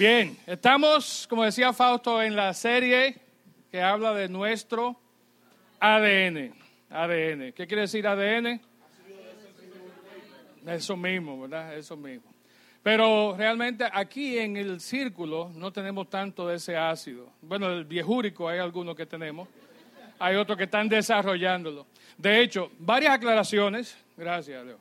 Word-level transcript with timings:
Bien, 0.00 0.34
estamos, 0.46 1.26
como 1.28 1.44
decía 1.44 1.74
Fausto, 1.74 2.22
en 2.22 2.34
la 2.34 2.54
serie 2.54 3.18
que 3.70 3.82
habla 3.82 4.14
de 4.14 4.30
nuestro 4.30 4.98
ADN. 5.78 6.54
ADN. 6.88 7.52
¿Qué 7.52 7.66
quiere 7.66 7.82
decir 7.82 8.06
ADN? 8.06 8.62
Eso 10.66 10.96
mismo, 10.96 11.42
¿verdad? 11.42 11.76
Eso 11.76 11.98
mismo. 11.98 12.32
Pero 12.82 13.34
realmente 13.36 13.84
aquí 13.92 14.38
en 14.38 14.56
el 14.56 14.80
círculo 14.80 15.50
no 15.54 15.70
tenemos 15.70 16.08
tanto 16.08 16.48
de 16.48 16.56
ese 16.56 16.78
ácido. 16.78 17.30
Bueno, 17.42 17.68
el 17.68 17.84
viejúrico 17.84 18.48
hay 18.48 18.58
algunos 18.58 18.96
que 18.96 19.04
tenemos, 19.04 19.48
hay 20.18 20.34
otros 20.36 20.56
que 20.56 20.64
están 20.64 20.88
desarrollándolo. 20.88 21.86
De 22.16 22.40
hecho, 22.40 22.70
varias 22.78 23.12
aclaraciones, 23.12 23.98
gracias 24.16 24.64
Leo, 24.64 24.78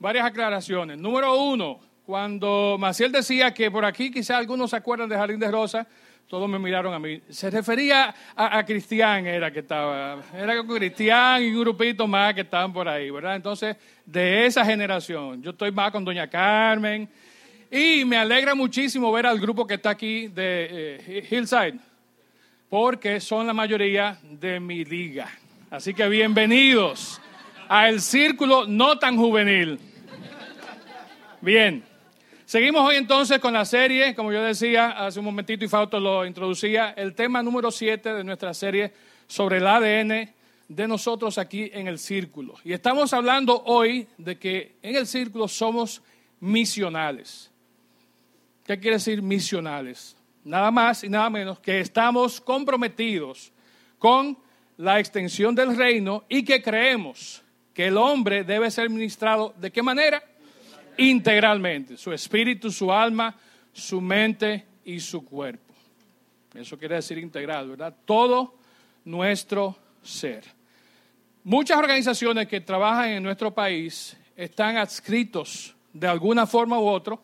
varias 0.00 0.26
aclaraciones. 0.26 0.98
Número 0.98 1.40
uno, 1.40 1.78
cuando 2.08 2.76
Maciel 2.80 3.12
decía 3.12 3.52
que 3.52 3.70
por 3.70 3.84
aquí 3.84 4.10
quizá 4.10 4.38
algunos 4.38 4.70
se 4.70 4.76
acuerdan 4.76 5.10
de 5.10 5.16
Jardín 5.16 5.38
de 5.38 5.50
Rosa, 5.50 5.86
todos 6.26 6.48
me 6.48 6.58
miraron 6.58 6.94
a 6.94 6.98
mí. 6.98 7.20
Se 7.28 7.50
refería 7.50 8.14
a, 8.34 8.64
Cristian, 8.64 9.26
era 9.26 9.50
que 9.50 9.58
estaba. 9.58 10.22
Era 10.32 10.56
con 10.56 10.74
Cristian 10.74 11.42
y 11.42 11.50
un 11.50 11.60
grupito 11.60 12.06
más 12.06 12.32
que 12.32 12.40
estaban 12.40 12.72
por 12.72 12.88
ahí, 12.88 13.10
¿verdad? 13.10 13.36
Entonces, 13.36 13.76
de 14.06 14.46
esa 14.46 14.64
generación. 14.64 15.42
Yo 15.42 15.50
estoy 15.50 15.70
más 15.70 15.92
con 15.92 16.02
Doña 16.02 16.26
Carmen. 16.28 17.06
Y 17.70 18.06
me 18.06 18.16
alegra 18.16 18.54
muchísimo 18.54 19.12
ver 19.12 19.26
al 19.26 19.38
grupo 19.38 19.66
que 19.66 19.74
está 19.74 19.90
aquí 19.90 20.28
de 20.28 20.98
eh, 21.06 21.28
Hillside, 21.30 21.78
porque 22.70 23.20
son 23.20 23.46
la 23.46 23.52
mayoría 23.52 24.18
de 24.22 24.58
mi 24.60 24.82
liga. 24.82 25.28
Así 25.70 25.92
que 25.92 26.08
bienvenidos 26.08 27.20
al 27.68 28.00
círculo 28.00 28.66
no 28.66 28.98
tan 28.98 29.18
juvenil. 29.18 29.78
Bien. 31.42 31.87
Seguimos 32.48 32.80
hoy 32.80 32.96
entonces 32.96 33.40
con 33.40 33.52
la 33.52 33.66
serie, 33.66 34.14
como 34.14 34.32
yo 34.32 34.42
decía 34.42 34.92
hace 34.92 35.18
un 35.18 35.26
momentito 35.26 35.66
y 35.66 35.68
Fausto 35.68 36.00
lo 36.00 36.24
introducía, 36.24 36.94
el 36.96 37.14
tema 37.14 37.42
número 37.42 37.70
7 37.70 38.14
de 38.14 38.24
nuestra 38.24 38.54
serie 38.54 38.90
sobre 39.26 39.58
el 39.58 39.66
ADN 39.66 40.32
de 40.66 40.88
nosotros 40.88 41.36
aquí 41.36 41.70
en 41.74 41.88
el 41.88 41.98
círculo. 41.98 42.54
Y 42.64 42.72
estamos 42.72 43.12
hablando 43.12 43.62
hoy 43.66 44.08
de 44.16 44.38
que 44.38 44.76
en 44.80 44.96
el 44.96 45.06
círculo 45.06 45.46
somos 45.46 46.00
misionales. 46.40 47.50
¿Qué 48.64 48.80
quiere 48.80 48.96
decir 48.96 49.20
misionales? 49.20 50.16
Nada 50.42 50.70
más 50.70 51.04
y 51.04 51.10
nada 51.10 51.28
menos 51.28 51.58
que 51.58 51.80
estamos 51.80 52.40
comprometidos 52.40 53.52
con 53.98 54.38
la 54.78 54.98
extensión 54.98 55.54
del 55.54 55.76
reino 55.76 56.24
y 56.30 56.42
que 56.46 56.62
creemos 56.62 57.42
que 57.74 57.88
el 57.88 57.98
hombre 57.98 58.42
debe 58.42 58.70
ser 58.70 58.88
ministrado 58.88 59.52
de 59.58 59.70
qué 59.70 59.82
manera? 59.82 60.22
Integralmente, 60.98 61.96
su 61.96 62.12
espíritu, 62.12 62.70
su 62.70 62.92
alma, 62.92 63.34
su 63.72 64.00
mente 64.00 64.66
y 64.84 65.00
su 65.00 65.24
cuerpo. 65.24 65.74
Eso 66.54 66.78
quiere 66.78 66.96
decir 66.96 67.18
integral, 67.18 67.70
¿verdad? 67.70 67.94
Todo 68.04 68.54
nuestro 69.04 69.76
ser. 70.02 70.44
Muchas 71.44 71.78
organizaciones 71.78 72.48
que 72.48 72.60
trabajan 72.60 73.10
en 73.10 73.22
nuestro 73.22 73.54
país 73.54 74.16
están 74.36 74.76
adscritos 74.76 75.74
de 75.92 76.06
alguna 76.06 76.46
forma 76.46 76.78
u 76.78 76.86
otra, 76.86 77.18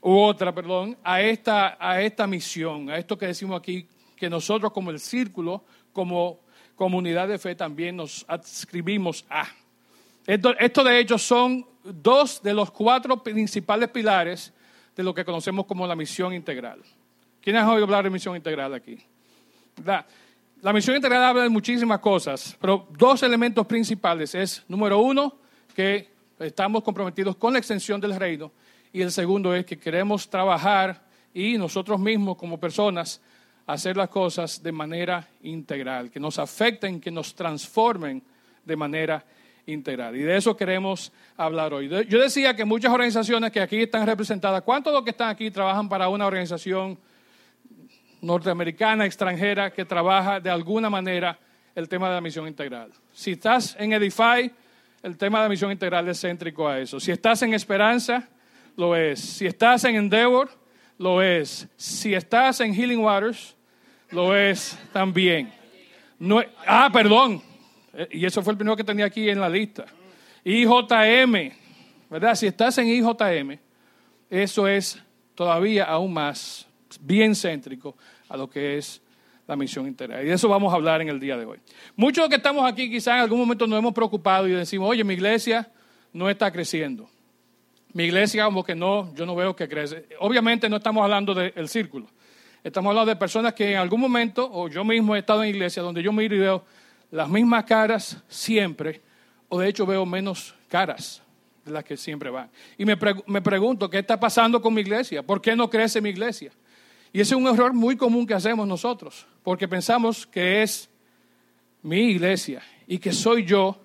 u 0.00 0.18
otra, 0.18 0.54
perdón, 0.54 0.96
a 1.02 1.20
esta, 1.20 1.76
a 1.78 2.00
esta 2.00 2.26
misión, 2.26 2.90
a 2.90 2.96
esto 2.96 3.18
que 3.18 3.26
decimos 3.26 3.58
aquí, 3.58 3.86
que 4.16 4.30
nosotros 4.30 4.72
como 4.72 4.90
el 4.90 5.00
círculo, 5.00 5.64
como 5.92 6.40
comunidad 6.74 7.28
de 7.28 7.38
fe, 7.38 7.54
también 7.54 7.96
nos 7.96 8.24
adscribimos 8.28 9.24
a. 9.28 9.46
Esto, 10.26 10.82
de 10.82 10.98
hecho 10.98 11.18
son 11.18 11.64
dos 11.84 12.42
de 12.42 12.52
los 12.52 12.70
cuatro 12.70 13.22
principales 13.22 13.88
pilares 13.90 14.52
de 14.96 15.02
lo 15.02 15.14
que 15.14 15.24
conocemos 15.24 15.66
como 15.66 15.86
la 15.86 15.94
misión 15.94 16.32
integral. 16.32 16.80
¿Quiénes 17.40 17.62
han 17.62 17.68
oído 17.68 17.84
hablar 17.84 18.04
de 18.04 18.10
misión 18.10 18.34
integral 18.34 18.74
aquí? 18.74 18.98
La 20.62 20.72
misión 20.72 20.96
integral 20.96 21.22
habla 21.22 21.42
de 21.42 21.48
muchísimas 21.48 22.00
cosas, 22.00 22.56
pero 22.60 22.88
dos 22.98 23.22
elementos 23.22 23.66
principales 23.66 24.34
es, 24.34 24.64
número 24.66 24.98
uno, 24.98 25.36
que 25.74 26.08
estamos 26.40 26.82
comprometidos 26.82 27.36
con 27.36 27.52
la 27.52 27.58
extensión 27.58 28.00
del 28.00 28.16
reino, 28.16 28.50
y 28.92 29.02
el 29.02 29.12
segundo 29.12 29.54
es 29.54 29.64
que 29.64 29.78
queremos 29.78 30.28
trabajar 30.28 31.04
y 31.32 31.58
nosotros 31.58 32.00
mismos 32.00 32.36
como 32.36 32.58
personas 32.58 33.20
hacer 33.66 33.96
las 33.96 34.08
cosas 34.08 34.62
de 34.62 34.72
manera 34.72 35.28
integral, 35.42 36.10
que 36.10 36.18
nos 36.18 36.38
afecten, 36.38 37.00
que 37.00 37.10
nos 37.10 37.34
transformen 37.34 38.22
de 38.64 38.76
manera 38.76 39.16
integral. 39.16 39.36
Y 39.66 39.82
de 40.22 40.36
eso 40.36 40.56
queremos 40.56 41.12
hablar 41.36 41.74
hoy. 41.74 41.88
Yo 41.88 42.20
decía 42.20 42.54
que 42.54 42.64
muchas 42.64 42.92
organizaciones 42.92 43.50
que 43.50 43.60
aquí 43.60 43.82
están 43.82 44.06
representadas, 44.06 44.62
¿cuántos 44.62 44.92
de 44.92 44.98
los 44.98 45.04
que 45.04 45.10
están 45.10 45.28
aquí 45.28 45.50
trabajan 45.50 45.88
para 45.88 46.08
una 46.08 46.24
organización 46.24 46.96
norteamericana, 48.20 49.06
extranjera, 49.06 49.72
que 49.72 49.84
trabaja 49.84 50.38
de 50.38 50.50
alguna 50.50 50.88
manera 50.88 51.36
el 51.74 51.88
tema 51.88 52.08
de 52.08 52.14
la 52.14 52.20
misión 52.20 52.46
integral? 52.46 52.92
Si 53.12 53.32
estás 53.32 53.76
en 53.80 53.92
Edify, 53.92 54.52
el 55.02 55.16
tema 55.16 55.38
de 55.38 55.44
la 55.46 55.48
misión 55.48 55.72
integral 55.72 56.08
es 56.08 56.20
céntrico 56.20 56.68
a 56.68 56.78
eso. 56.78 57.00
Si 57.00 57.10
estás 57.10 57.42
en 57.42 57.52
Esperanza, 57.52 58.28
lo 58.76 58.94
es. 58.94 59.18
Si 59.18 59.46
estás 59.46 59.82
en 59.84 59.96
Endeavor, 59.96 60.48
lo 60.96 61.22
es. 61.22 61.66
Si 61.76 62.14
estás 62.14 62.60
en 62.60 62.72
Healing 62.72 63.00
Waters, 63.00 63.56
lo 64.10 64.36
es 64.36 64.78
también. 64.92 65.52
No, 66.20 66.40
ah, 66.66 66.88
perdón, 66.92 67.42
y 68.10 68.24
eso 68.24 68.42
fue 68.42 68.52
el 68.52 68.56
primero 68.58 68.76
que 68.76 68.84
tenía 68.84 69.06
aquí 69.06 69.28
en 69.28 69.40
la 69.40 69.48
lista. 69.48 69.86
IJM, 70.44 71.52
¿verdad? 72.10 72.34
Si 72.34 72.46
estás 72.46 72.78
en 72.78 72.88
IJM, 72.88 73.58
eso 74.30 74.68
es 74.68 75.02
todavía 75.34 75.84
aún 75.84 76.12
más 76.12 76.66
bien 77.00 77.34
céntrico 77.34 77.96
a 78.28 78.36
lo 78.36 78.48
que 78.48 78.78
es 78.78 79.02
la 79.46 79.56
misión 79.56 79.86
integral. 79.86 80.24
Y 80.24 80.28
de 80.28 80.34
eso 80.34 80.48
vamos 80.48 80.72
a 80.72 80.76
hablar 80.76 81.00
en 81.02 81.08
el 81.08 81.20
día 81.20 81.36
de 81.36 81.44
hoy. 81.44 81.58
Muchos 81.94 82.16
de 82.16 82.22
los 82.22 82.30
que 82.30 82.36
estamos 82.36 82.70
aquí 82.70 82.90
quizás 82.90 83.14
en 83.14 83.20
algún 83.20 83.38
momento 83.38 83.66
nos 83.66 83.78
hemos 83.78 83.94
preocupado 83.94 84.48
y 84.48 84.52
decimos, 84.52 84.88
oye, 84.88 85.04
mi 85.04 85.14
iglesia 85.14 85.70
no 86.12 86.28
está 86.28 86.50
creciendo. 86.50 87.08
Mi 87.92 88.04
iglesia 88.04 88.44
como 88.44 88.64
que 88.64 88.74
no, 88.74 89.14
yo 89.14 89.24
no 89.24 89.34
veo 89.34 89.54
que 89.54 89.68
crece. 89.68 90.06
Obviamente 90.20 90.68
no 90.68 90.76
estamos 90.76 91.02
hablando 91.02 91.34
del 91.34 91.68
círculo. 91.68 92.06
Estamos 92.62 92.90
hablando 92.90 93.10
de 93.10 93.16
personas 93.16 93.54
que 93.54 93.72
en 93.72 93.78
algún 93.78 94.00
momento, 94.00 94.48
o 94.52 94.68
yo 94.68 94.84
mismo 94.84 95.14
he 95.14 95.20
estado 95.20 95.44
en 95.44 95.50
iglesia 95.50 95.82
donde 95.82 96.02
yo 96.02 96.12
miro 96.12 96.34
y 96.34 96.40
veo, 96.40 96.64
las 97.16 97.30
mismas 97.30 97.64
caras 97.64 98.22
siempre, 98.28 99.00
o 99.48 99.58
de 99.58 99.68
hecho 99.68 99.86
veo 99.86 100.04
menos 100.04 100.54
caras 100.68 101.22
de 101.64 101.72
las 101.72 101.82
que 101.82 101.96
siempre 101.96 102.28
van. 102.28 102.50
Y 102.76 102.84
me, 102.84 102.94
me 103.26 103.40
pregunto, 103.40 103.88
¿qué 103.88 104.00
está 104.00 104.20
pasando 104.20 104.60
con 104.60 104.74
mi 104.74 104.82
iglesia? 104.82 105.22
¿Por 105.22 105.40
qué 105.40 105.56
no 105.56 105.70
crece 105.70 106.02
mi 106.02 106.10
iglesia? 106.10 106.52
Y 107.14 107.20
ese 107.22 107.34
es 107.34 107.40
un 107.40 107.46
error 107.46 107.72
muy 107.72 107.96
común 107.96 108.26
que 108.26 108.34
hacemos 108.34 108.68
nosotros, 108.68 109.26
porque 109.42 109.66
pensamos 109.66 110.26
que 110.26 110.62
es 110.62 110.90
mi 111.82 112.10
iglesia 112.10 112.62
y 112.86 112.98
que 112.98 113.12
soy 113.12 113.46
yo 113.46 113.80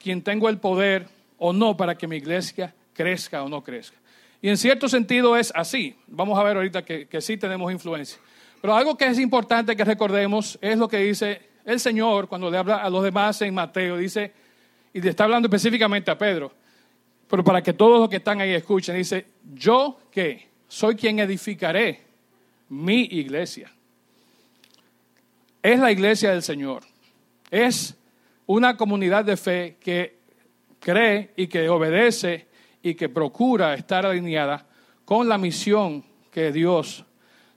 quien 0.00 0.22
tengo 0.22 0.48
el 0.48 0.58
poder 0.58 1.08
o 1.38 1.52
no 1.52 1.76
para 1.76 1.98
que 1.98 2.06
mi 2.06 2.16
iglesia 2.16 2.72
crezca 2.92 3.42
o 3.42 3.48
no 3.48 3.64
crezca. 3.64 3.96
Y 4.40 4.48
en 4.48 4.56
cierto 4.56 4.88
sentido 4.88 5.36
es 5.36 5.52
así. 5.56 5.96
Vamos 6.06 6.38
a 6.38 6.44
ver 6.44 6.56
ahorita 6.56 6.84
que, 6.84 7.08
que 7.08 7.20
sí 7.20 7.36
tenemos 7.36 7.72
influencia. 7.72 8.20
Pero 8.60 8.76
algo 8.76 8.96
que 8.96 9.06
es 9.06 9.18
importante 9.18 9.74
que 9.74 9.84
recordemos 9.84 10.56
es 10.60 10.78
lo 10.78 10.86
que 10.86 10.98
dice 10.98 11.55
el 11.66 11.80
Señor, 11.80 12.28
cuando 12.28 12.48
le 12.48 12.56
habla 12.56 12.76
a 12.76 12.88
los 12.88 13.02
demás 13.02 13.42
en 13.42 13.52
Mateo, 13.52 13.98
dice, 13.98 14.32
y 14.92 15.00
le 15.00 15.10
está 15.10 15.24
hablando 15.24 15.48
específicamente 15.48 16.10
a 16.12 16.16
Pedro, 16.16 16.52
pero 17.28 17.42
para 17.42 17.60
que 17.60 17.72
todos 17.72 17.98
los 17.98 18.08
que 18.08 18.16
están 18.16 18.40
ahí 18.40 18.52
escuchen, 18.52 18.96
dice, 18.96 19.26
yo 19.52 19.98
que 20.12 20.48
soy 20.68 20.94
quien 20.94 21.18
edificaré 21.18 22.02
mi 22.68 23.02
iglesia. 23.02 23.70
Es 25.60 25.80
la 25.80 25.90
iglesia 25.90 26.30
del 26.30 26.42
Señor. 26.42 26.84
Es 27.50 27.96
una 28.46 28.76
comunidad 28.76 29.24
de 29.24 29.36
fe 29.36 29.76
que 29.80 30.18
cree 30.78 31.32
y 31.36 31.48
que 31.48 31.68
obedece 31.68 32.46
y 32.80 32.94
que 32.94 33.08
procura 33.08 33.74
estar 33.74 34.06
alineada 34.06 34.64
con 35.04 35.28
la 35.28 35.36
misión 35.36 36.04
que 36.30 36.52
Dios 36.52 37.04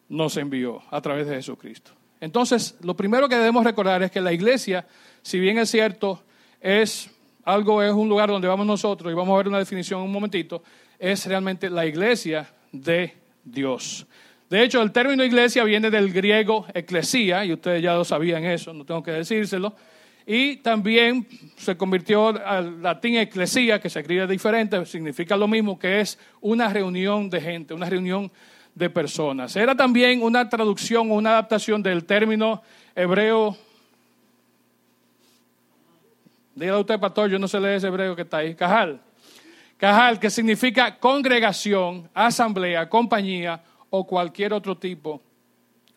nos 0.08 0.36
envió 0.38 0.82
a 0.90 1.00
través 1.00 1.28
de 1.28 1.36
Jesucristo. 1.36 1.99
Entonces, 2.22 2.78
lo 2.82 2.96
primero 2.96 3.30
que 3.30 3.36
debemos 3.36 3.64
recordar 3.64 4.04
es 4.04 4.12
que 4.12 4.22
la 4.22 4.34
iglesia, 4.34 4.86
si 5.22 5.40
bien 5.40 5.58
es 5.58 5.70
cierto, 5.70 6.22
es 6.60 7.10
algo, 7.44 7.82
es 7.82 7.94
un 7.94 8.10
lugar 8.10 8.30
donde 8.30 8.48
vamos 8.48 8.66
nosotros, 8.66 9.12
y 9.12 9.16
vamos 9.16 9.34
a 9.34 9.38
ver 9.38 9.48
una 9.48 9.60
definición 9.60 10.02
en 10.02 10.08
un 10.08 10.12
momentito, 10.12 10.62
es 10.98 11.26
realmente 11.26 11.70
la 11.70 11.86
iglesia 11.86 12.48
de 12.72 13.14
Dios. 13.44 14.06
De 14.50 14.64
hecho, 14.64 14.82
el 14.82 14.92
término 14.92 15.24
iglesia 15.24 15.64
viene 15.64 15.90
del 15.90 16.12
griego 16.12 16.66
eclesía, 16.74 17.46
y 17.46 17.54
ustedes 17.54 17.82
ya 17.82 17.94
lo 17.94 18.04
sabían 18.04 18.44
eso, 18.46 18.74
no 18.74 18.84
tengo 18.84 19.02
que 19.02 19.12
decírselo. 19.12 19.76
Y 20.26 20.58
también 20.58 21.26
se 21.58 21.76
convirtió 21.76 22.28
al 22.46 22.84
latín 22.84 23.18
eclesía, 23.18 23.80
que 23.80 23.90
se 23.90 24.02
escribe 24.02 24.28
diferente, 24.28 24.86
significa 24.86 25.36
lo 25.38 25.48
mismo, 25.48 25.80
que 25.80 26.02
es 26.02 26.20
una 26.42 26.72
reunión 26.72 27.30
de 27.30 27.42
gente, 27.42 27.74
una 27.74 27.90
reunión 27.90 28.32
de 28.76 28.90
personas. 28.90 29.56
Era 29.56 29.76
también 29.76 30.22
una 30.24 30.48
traducción 30.48 31.12
o 31.12 31.16
una 31.16 31.32
adaptación 31.32 31.84
del 31.84 32.06
término 32.06 32.62
hebreo. 32.96 33.58
Dígale 36.56 36.80
usted, 36.80 37.00
pastor, 37.00 37.30
yo 37.30 37.40
no 37.40 37.48
sé 37.48 37.60
leer 37.60 37.76
ese 37.76 37.88
hebreo 37.88 38.16
que 38.16 38.24
está 38.24 38.38
ahí. 38.38 38.56
Cajal. 38.56 39.02
Cajal, 39.78 40.20
que 40.20 40.30
significa 40.30 40.98
congregación, 40.98 42.10
asamblea, 42.14 42.90
compañía 42.90 43.64
o 43.90 44.06
cualquier 44.06 44.54
otro 44.54 44.78
tipo, 44.78 45.22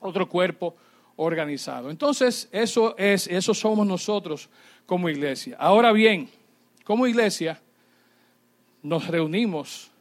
otro 0.01 0.29
cuerpo 0.29 0.77
organizado. 1.17 1.91
Entonces, 1.91 2.49
eso 2.53 2.97
es, 2.97 3.27
eso 3.27 3.55
somos 3.55 3.87
nosotros 3.87 4.49
como 4.87 5.09
iglesia. 5.09 5.57
Ahora 5.59 5.93
bien, 5.93 6.29
como 6.85 7.07
iglesia, 7.07 7.61
nos 8.83 9.07
reunimos 9.07 9.92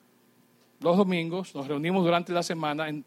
los 0.82 0.98
domingos, 0.98 1.54
nos 1.56 1.68
reunimos 1.68 2.04
durante 2.04 2.34
la 2.34 2.44
semana 2.44 2.90
en, 2.90 3.06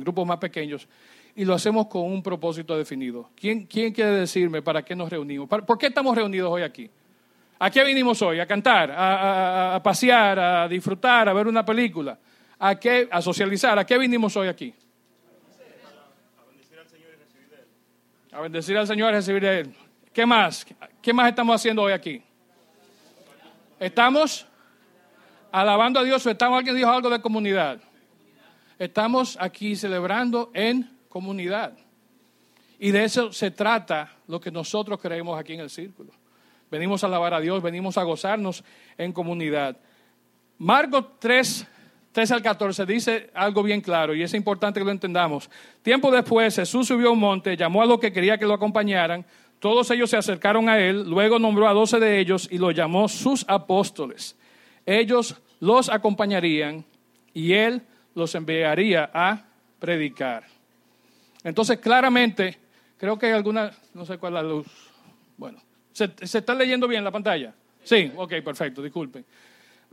grupos 0.00 0.26
más 0.26 0.38
pequeños 0.38 0.86
y 1.34 1.44
lo 1.44 1.54
hacemos 1.54 1.86
con 1.86 2.02
un 2.02 2.22
propósito 2.22 2.76
definido. 2.76 3.30
¿Quién, 3.34 3.66
quiere 3.66 4.10
decirme 4.10 4.62
para 4.62 4.84
qué 4.84 4.94
nos 4.94 5.10
reunimos? 5.10 5.48
¿Por 5.48 5.78
qué 5.78 5.86
estamos 5.86 6.14
reunidos 6.14 6.50
hoy 6.52 6.62
aquí? 6.62 6.90
¿A 7.58 7.70
qué 7.70 7.84
vinimos 7.84 8.20
hoy? 8.20 8.38
¿A 8.38 8.46
cantar? 8.46 8.92
¿A, 8.94 9.80
pasear? 9.82 10.38
¿A 10.38 10.68
disfrutar? 10.68 11.28
¿A 11.28 11.32
ver 11.32 11.46
una 11.46 11.64
película? 11.64 12.18
¿A 12.58 13.22
socializar? 13.22 13.78
¿A 13.78 13.86
qué 13.86 13.96
vinimos 13.96 14.36
hoy 14.36 14.48
aquí? 14.48 14.74
Bendecir 16.50 16.78
al 16.78 16.88
Señor 16.88 17.08
y 17.12 17.16
recibir 17.16 17.54
Él. 17.54 17.66
A 18.32 18.40
bendecir 18.40 18.78
al 18.78 18.86
Señor 18.86 19.12
y 19.12 19.16
recibir 19.16 19.42
de 19.42 19.58
Él. 19.60 19.74
¿Qué 20.12 20.26
más? 20.26 20.66
¿Qué 21.00 21.12
más 21.14 21.28
estamos 21.28 21.56
haciendo 21.56 21.82
hoy 21.82 21.92
aquí? 21.92 22.22
Estamos 23.80 24.46
alabando 25.56 25.98
a 26.00 26.04
Dios 26.04 26.24
o 26.26 26.30
estamos, 26.30 26.58
alguien 26.58 26.76
dijo 26.76 26.90
algo 26.90 27.08
de 27.08 27.18
comunidad. 27.18 27.80
Estamos 28.78 29.38
aquí 29.40 29.74
celebrando 29.74 30.50
en 30.52 30.90
comunidad. 31.08 31.72
Y 32.78 32.90
de 32.90 33.04
eso 33.04 33.32
se 33.32 33.50
trata 33.50 34.12
lo 34.26 34.38
que 34.38 34.50
nosotros 34.50 35.00
creemos 35.00 35.40
aquí 35.40 35.54
en 35.54 35.60
el 35.60 35.70
círculo. 35.70 36.12
Venimos 36.70 37.02
a 37.02 37.06
alabar 37.06 37.32
a 37.32 37.40
Dios, 37.40 37.62
venimos 37.62 37.96
a 37.96 38.02
gozarnos 38.02 38.62
en 38.98 39.14
comunidad. 39.14 39.78
Marcos 40.58 41.06
3, 41.20 41.66
3 42.12 42.32
al 42.32 42.42
14 42.42 42.84
dice 42.84 43.30
algo 43.32 43.62
bien 43.62 43.80
claro 43.80 44.14
y 44.14 44.22
es 44.22 44.34
importante 44.34 44.78
que 44.78 44.84
lo 44.84 44.90
entendamos. 44.90 45.48
Tiempo 45.80 46.10
después 46.10 46.54
Jesús 46.54 46.86
subió 46.86 47.08
a 47.08 47.12
un 47.12 47.18
monte, 47.18 47.56
llamó 47.56 47.80
a 47.80 47.86
los 47.86 47.98
que 47.98 48.12
quería 48.12 48.36
que 48.36 48.44
lo 48.44 48.52
acompañaran. 48.52 49.24
Todos 49.58 49.90
ellos 49.90 50.10
se 50.10 50.18
acercaron 50.18 50.68
a 50.68 50.78
él, 50.78 51.08
luego 51.08 51.38
nombró 51.38 51.66
a 51.66 51.72
doce 51.72 51.98
de 51.98 52.20
ellos 52.20 52.46
y 52.50 52.58
los 52.58 52.74
llamó 52.74 53.08
sus 53.08 53.46
apóstoles. 53.48 54.36
Ellos 54.84 55.34
los 55.60 55.88
acompañarían 55.88 56.84
y 57.32 57.52
él 57.52 57.82
los 58.14 58.34
enviaría 58.34 59.10
a 59.12 59.44
predicar. 59.78 60.44
Entonces, 61.44 61.78
claramente, 61.78 62.58
creo 62.96 63.18
que 63.18 63.26
hay 63.26 63.32
alguna, 63.32 63.70
no 63.94 64.04
sé 64.04 64.18
cuál 64.18 64.36
es 64.36 64.42
la 64.42 64.48
luz. 64.48 64.66
Bueno, 65.36 65.58
¿se, 65.92 66.10
está 66.20 66.54
leyendo 66.54 66.88
bien 66.88 67.04
la 67.04 67.10
pantalla? 67.10 67.54
Sí, 67.84 68.10
ok, 68.16 68.34
perfecto, 68.44 68.82
disculpen. 68.82 69.24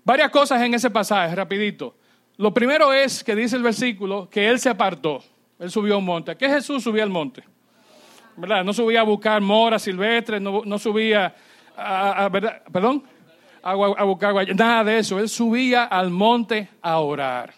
Varias 0.04 0.31
cosas 0.31 0.62
en 0.62 0.74
ese 0.74 0.89
pasaje, 0.89 1.36
rapidito. 1.36 1.95
Lo 2.38 2.54
primero 2.54 2.92
es 2.92 3.24
que 3.24 3.36
dice 3.36 3.56
el 3.56 3.62
versículo 3.62 4.27
que 4.30 4.50
él 4.50 4.60
se 4.60 4.69
apartó, 4.69 5.24
él 5.60 5.69
subió 5.69 5.95
a 5.95 5.98
un 5.98 6.06
monte. 6.06 6.31
¿A 6.31 6.36
qué 6.36 6.50
Jesús 6.50 6.83
subía 6.83 7.04
al 7.04 7.10
monte? 7.10 7.44
¿Verdad? 8.36 8.63
No 8.63 8.74
subía 8.74 9.01
a 9.01 9.04
buscar 9.04 9.39
moras 9.42 9.83
silvestres, 9.83 10.42
no, 10.42 10.80
subía 10.80 11.36
a, 11.77 12.30
¿verdad? 12.30 12.63
¿Perdón? 12.71 13.04
A, 13.63 14.04
buscar 14.04 14.56
nada 14.56 14.83
de 14.83 15.00
eso. 15.00 15.19
Él 15.19 15.30
subía 15.30 15.86
al 15.86 16.10
monte 16.10 16.69
a 16.81 17.00
orar, 17.00 17.54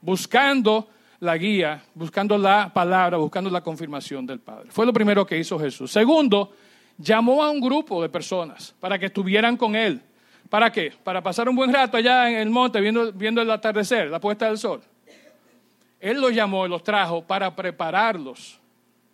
buscando 0.00 0.88
la 1.20 1.36
guía, 1.36 1.82
buscando 1.94 2.38
la 2.38 2.72
palabra, 2.72 3.18
buscando 3.18 3.50
la 3.50 3.60
confirmación 3.60 4.26
del 4.26 4.40
Padre. 4.40 4.70
Fue 4.70 4.86
lo 4.86 4.92
primero 4.92 5.26
que 5.26 5.38
hizo 5.38 5.58
Jesús. 5.58 5.90
Segundo, 5.90 6.52
llamó 6.96 7.42
a 7.42 7.50
un 7.50 7.60
grupo 7.60 8.00
de 8.00 8.08
personas 8.08 8.74
para 8.80 8.98
que 8.98 9.06
estuvieran 9.06 9.56
con 9.56 9.76
él. 9.76 10.00
¿Para 10.48 10.72
qué? 10.72 10.92
Para 11.04 11.22
pasar 11.22 11.48
un 11.48 11.54
buen 11.54 11.72
rato 11.72 11.96
allá 11.96 12.28
en 12.30 12.36
el 12.38 12.50
monte 12.50 12.80
viendo, 12.80 13.12
viendo 13.12 13.42
el 13.42 13.50
atardecer, 13.50 14.08
la 14.08 14.18
puesta 14.18 14.46
del 14.46 14.58
sol. 14.58 14.80
Él 16.00 16.20
los 16.20 16.32
llamó 16.32 16.64
y 16.64 16.70
los 16.70 16.82
trajo 16.82 17.22
para 17.22 17.54
prepararlos, 17.54 18.58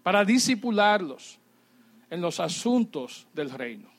para 0.04 0.24
disipularlos 0.24 1.38
en 2.08 2.20
los 2.20 2.38
asuntos 2.38 3.26
del 3.34 3.50
reino. 3.50 3.95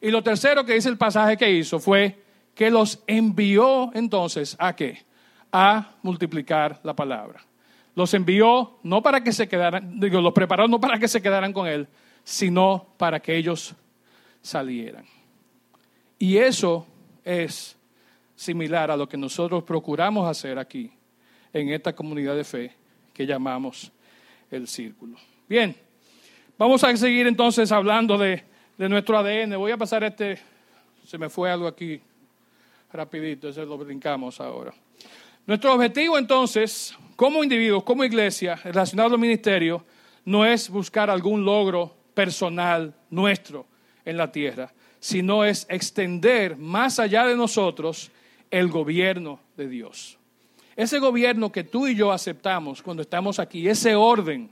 Y 0.00 0.10
lo 0.10 0.22
tercero 0.22 0.64
que 0.64 0.74
dice 0.74 0.88
el 0.88 0.98
pasaje 0.98 1.36
que 1.36 1.50
hizo 1.50 1.78
fue 1.78 2.22
que 2.54 2.70
los 2.70 3.02
envió 3.06 3.90
entonces 3.94 4.56
a 4.58 4.74
qué? 4.74 5.04
A 5.52 5.96
multiplicar 6.02 6.80
la 6.82 6.94
palabra. 6.94 7.44
Los 7.94 8.12
envió 8.14 8.78
no 8.82 9.02
para 9.02 9.22
que 9.22 9.32
se 9.32 9.48
quedaran, 9.48 9.98
digo, 9.98 10.20
los 10.20 10.32
preparó 10.32 10.68
no 10.68 10.80
para 10.80 10.98
que 10.98 11.08
se 11.08 11.22
quedaran 11.22 11.52
con 11.52 11.66
él, 11.66 11.88
sino 12.24 12.88
para 12.98 13.20
que 13.20 13.36
ellos 13.36 13.74
salieran. 14.42 15.04
Y 16.18 16.38
eso 16.38 16.86
es 17.24 17.76
similar 18.34 18.90
a 18.90 18.96
lo 18.96 19.08
que 19.08 19.16
nosotros 19.16 19.64
procuramos 19.64 20.28
hacer 20.28 20.58
aquí, 20.58 20.92
en 21.52 21.70
esta 21.70 21.94
comunidad 21.94 22.36
de 22.36 22.44
fe 22.44 22.72
que 23.12 23.26
llamamos 23.26 23.90
el 24.50 24.68
círculo. 24.68 25.16
Bien, 25.48 25.74
vamos 26.58 26.84
a 26.84 26.94
seguir 26.96 27.26
entonces 27.26 27.72
hablando 27.72 28.18
de 28.18 28.44
de 28.76 28.88
nuestro 28.88 29.18
ADN. 29.18 29.56
Voy 29.56 29.72
a 29.72 29.76
pasar 29.76 30.04
este, 30.04 30.38
se 31.04 31.18
me 31.18 31.28
fue 31.28 31.50
algo 31.50 31.66
aquí 31.66 32.00
rapidito, 32.92 33.48
eso 33.48 33.64
lo 33.64 33.78
brincamos 33.78 34.40
ahora. 34.40 34.72
Nuestro 35.46 35.74
objetivo 35.74 36.18
entonces, 36.18 36.96
como 37.14 37.42
individuos, 37.42 37.84
como 37.84 38.04
iglesia, 38.04 38.56
relacionado 38.56 39.14
al 39.14 39.20
ministerio, 39.20 39.84
no 40.24 40.44
es 40.44 40.68
buscar 40.68 41.08
algún 41.08 41.44
logro 41.44 41.94
personal 42.14 42.94
nuestro 43.10 43.66
en 44.04 44.16
la 44.16 44.32
tierra, 44.32 44.72
sino 44.98 45.44
es 45.44 45.66
extender 45.68 46.56
más 46.56 46.98
allá 46.98 47.26
de 47.26 47.36
nosotros 47.36 48.10
el 48.50 48.68
gobierno 48.68 49.40
de 49.56 49.68
Dios. 49.68 50.18
Ese 50.74 50.98
gobierno 50.98 51.52
que 51.52 51.64
tú 51.64 51.86
y 51.86 51.94
yo 51.94 52.12
aceptamos 52.12 52.82
cuando 52.82 53.02
estamos 53.02 53.38
aquí, 53.38 53.68
ese 53.68 53.94
orden 53.94 54.50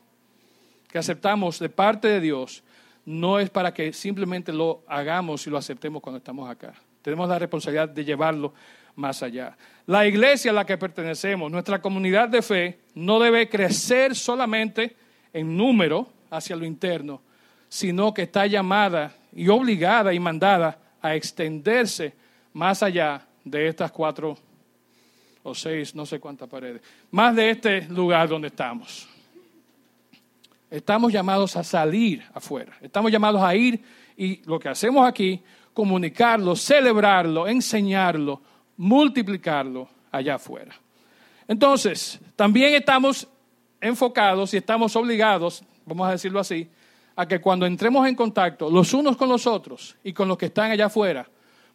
que 0.88 0.98
aceptamos 0.98 1.58
de 1.58 1.68
parte 1.68 2.08
de 2.08 2.20
Dios, 2.20 2.62
no 3.06 3.38
es 3.38 3.50
para 3.50 3.72
que 3.72 3.92
simplemente 3.92 4.52
lo 4.52 4.82
hagamos 4.86 5.46
y 5.46 5.50
lo 5.50 5.58
aceptemos 5.58 6.02
cuando 6.02 6.18
estamos 6.18 6.48
acá. 6.50 6.74
Tenemos 7.02 7.28
la 7.28 7.38
responsabilidad 7.38 7.88
de 7.88 8.04
llevarlo 8.04 8.54
más 8.96 9.22
allá. 9.22 9.56
La 9.86 10.06
iglesia 10.06 10.50
a 10.50 10.54
la 10.54 10.64
que 10.64 10.78
pertenecemos, 10.78 11.50
nuestra 11.50 11.80
comunidad 11.82 12.28
de 12.28 12.42
fe, 12.42 12.78
no 12.94 13.18
debe 13.18 13.48
crecer 13.48 14.14
solamente 14.14 14.96
en 15.32 15.56
número 15.56 16.08
hacia 16.30 16.56
lo 16.56 16.64
interno, 16.64 17.20
sino 17.68 18.14
que 18.14 18.22
está 18.22 18.46
llamada 18.46 19.14
y 19.34 19.48
obligada 19.48 20.14
y 20.14 20.20
mandada 20.20 20.78
a 21.02 21.14
extenderse 21.14 22.14
más 22.52 22.82
allá 22.82 23.26
de 23.44 23.68
estas 23.68 23.92
cuatro 23.92 24.38
o 25.42 25.54
seis, 25.54 25.94
no 25.94 26.06
sé 26.06 26.18
cuántas 26.18 26.48
paredes, 26.48 26.80
más 27.10 27.36
de 27.36 27.50
este 27.50 27.82
lugar 27.82 28.28
donde 28.28 28.48
estamos. 28.48 29.08
Estamos 30.70 31.12
llamados 31.12 31.56
a 31.56 31.64
salir 31.64 32.24
afuera. 32.32 32.72
Estamos 32.80 33.12
llamados 33.12 33.42
a 33.42 33.54
ir 33.54 33.82
y 34.16 34.42
lo 34.44 34.58
que 34.58 34.68
hacemos 34.68 35.06
aquí, 35.06 35.42
comunicarlo, 35.72 36.56
celebrarlo, 36.56 37.46
enseñarlo, 37.46 38.40
multiplicarlo 38.76 39.88
allá 40.10 40.36
afuera. 40.36 40.74
Entonces, 41.46 42.20
también 42.36 42.74
estamos 42.74 43.28
enfocados 43.80 44.54
y 44.54 44.56
estamos 44.56 44.96
obligados, 44.96 45.62
vamos 45.84 46.08
a 46.08 46.12
decirlo 46.12 46.40
así, 46.40 46.68
a 47.16 47.26
que 47.28 47.40
cuando 47.40 47.66
entremos 47.66 48.08
en 48.08 48.14
contacto 48.14 48.70
los 48.70 48.94
unos 48.94 49.16
con 49.16 49.28
los 49.28 49.46
otros 49.46 49.96
y 50.02 50.12
con 50.12 50.26
los 50.26 50.38
que 50.38 50.46
están 50.46 50.70
allá 50.70 50.86
afuera, 50.86 51.28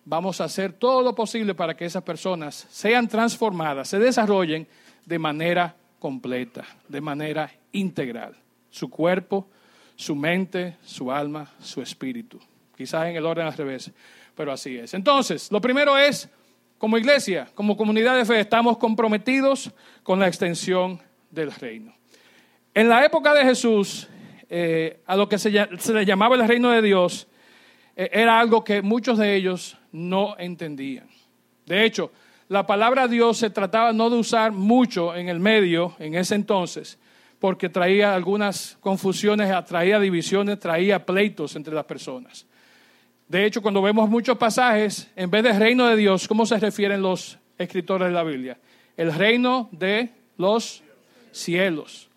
vamos 0.03 0.41
a 0.41 0.45
hacer 0.45 0.73
todo 0.73 1.01
lo 1.01 1.13
posible 1.13 1.53
para 1.53 1.75
que 1.75 1.85
esas 1.85 2.03
personas 2.03 2.67
sean 2.69 3.07
transformadas, 3.07 3.89
se 3.89 3.99
desarrollen 3.99 4.67
de 5.05 5.19
manera 5.19 5.75
completa, 5.99 6.65
de 6.87 6.99
manera 6.99 7.51
integral 7.71 8.35
su 8.69 8.89
cuerpo, 8.89 9.47
su 9.95 10.15
mente, 10.15 10.77
su 10.83 11.11
alma, 11.11 11.51
su 11.59 11.81
espíritu. 11.81 12.39
Quizás 12.75 13.07
en 13.07 13.15
el 13.15 13.25
orden 13.25 13.45
al 13.47 13.53
revés, 13.53 13.91
pero 14.35 14.51
así 14.51 14.77
es. 14.77 14.93
Entonces, 14.93 15.51
lo 15.51 15.59
primero 15.59 15.97
es, 15.97 16.29
como 16.77 16.97
iglesia, 16.97 17.49
como 17.53 17.75
comunidad 17.75 18.15
de 18.15 18.25
fe, 18.25 18.39
estamos 18.39 18.77
comprometidos 18.77 19.71
con 20.01 20.19
la 20.19 20.27
extensión 20.27 20.99
del 21.29 21.51
reino. 21.51 21.93
En 22.73 22.87
la 22.87 23.03
época 23.03 23.33
de 23.33 23.43
Jesús, 23.43 24.07
eh, 24.49 25.01
a 25.05 25.17
lo 25.17 25.27
que 25.27 25.37
se, 25.37 25.51
le 25.51 26.05
llamaba 26.05 26.35
el 26.35 26.47
reino 26.47 26.71
de 26.71 26.81
Dios, 26.81 27.27
eh, 27.95 28.09
era 28.13 28.39
algo 28.39 28.63
que 28.63 28.81
muchos 28.81 29.17
de 29.17 29.35
ellos 29.35 29.77
no 29.91 30.35
entendían. 30.37 31.09
De 31.65 31.83
hecho, 31.83 32.11
la 32.47 32.65
palabra 32.65 33.07
Dios 33.07 33.37
se 33.37 33.49
trataba 33.49 33.91
no 33.91 34.09
de 34.09 34.17
usar 34.17 34.51
mucho 34.51 35.15
en 35.15 35.29
el 35.29 35.39
medio 35.39 35.95
en 35.99 36.15
ese 36.15 36.35
entonces, 36.35 36.97
porque 37.39 37.69
traía 37.69 38.13
algunas 38.13 38.77
confusiones, 38.81 39.49
traía 39.65 39.99
divisiones, 39.99 40.59
traía 40.59 41.05
pleitos 41.05 41.55
entre 41.55 41.73
las 41.73 41.85
personas. 41.85 42.45
De 43.27 43.45
hecho, 43.45 43.61
cuando 43.61 43.81
vemos 43.81 44.09
muchos 44.09 44.37
pasajes, 44.37 45.09
en 45.15 45.29
vez 45.29 45.43
de 45.43 45.53
reino 45.53 45.87
de 45.87 45.95
Dios, 45.95 46.27
¿cómo 46.27 46.45
se 46.45 46.59
refieren 46.59 47.01
los 47.01 47.37
escritores 47.57 48.07
de 48.09 48.13
la 48.13 48.23
Biblia? 48.23 48.57
El 48.97 49.13
reino 49.13 49.69
de 49.71 50.09
los 50.37 50.83
cielos. 51.31 52.09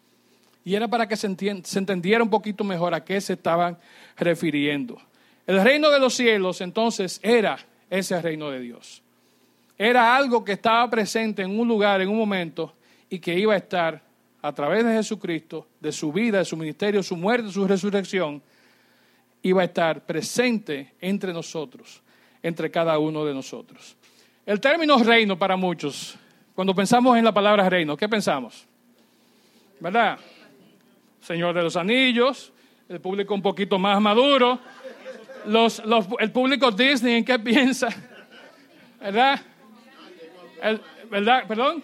Y 0.64 0.74
era 0.74 0.88
para 0.88 1.06
que 1.06 1.16
se, 1.16 1.26
entendiera 1.26 2.22
un 2.22 2.30
poquito 2.30 2.64
mejor 2.64 2.94
a 2.94 3.04
qué 3.04 3.20
se 3.20 3.34
estaban 3.34 3.78
refiriendo. 4.16 5.00
El 5.46 5.62
reino 5.62 5.90
de 5.90 5.98
los 5.98 6.14
cielos 6.14 6.60
entonces 6.60 7.20
era 7.22 7.58
ese 7.90 8.20
reino 8.20 8.50
de 8.50 8.60
Dios. 8.60 9.02
Era 9.76 10.16
algo 10.16 10.44
que 10.44 10.52
estaba 10.52 10.88
presente 10.88 11.42
en 11.42 11.58
un 11.58 11.66
lugar, 11.66 12.00
en 12.00 12.08
un 12.08 12.16
momento, 12.16 12.74
y 13.10 13.18
que 13.18 13.38
iba 13.38 13.54
a 13.54 13.58
estar 13.58 14.02
a 14.42 14.52
través 14.52 14.84
de 14.84 14.92
Jesucristo, 14.94 15.68
de 15.80 15.92
su 15.92 16.12
vida, 16.12 16.38
de 16.38 16.44
su 16.44 16.56
ministerio, 16.56 17.02
su 17.02 17.16
muerte, 17.16 17.50
su 17.50 17.66
resurrección, 17.66 18.42
iba 19.42 19.62
a 19.62 19.64
estar 19.64 20.04
presente 20.04 20.94
entre 21.00 21.32
nosotros, 21.32 22.02
entre 22.42 22.70
cada 22.70 22.98
uno 22.98 23.24
de 23.24 23.32
nosotros. 23.32 23.96
El 24.44 24.60
término 24.60 24.98
reino 24.98 25.38
para 25.38 25.56
muchos, 25.56 26.16
cuando 26.54 26.74
pensamos 26.74 27.16
en 27.16 27.24
la 27.24 27.32
palabra 27.32 27.68
reino, 27.70 27.96
¿qué 27.96 28.08
pensamos? 28.08 28.66
¿Verdad? 29.78 30.18
Señor 31.20 31.54
de 31.54 31.62
los 31.62 31.76
Anillos, 31.76 32.52
el 32.88 33.00
público 33.00 33.34
un 33.34 33.42
poquito 33.42 33.78
más 33.78 34.00
maduro, 34.00 34.58
el 36.18 36.32
público 36.32 36.72
Disney, 36.72 37.14
¿en 37.14 37.24
qué 37.24 37.38
piensa? 37.38 37.88
¿Verdad? 39.00 39.40
¿Verdad? 41.08 41.44
¿Perdón? 41.46 41.82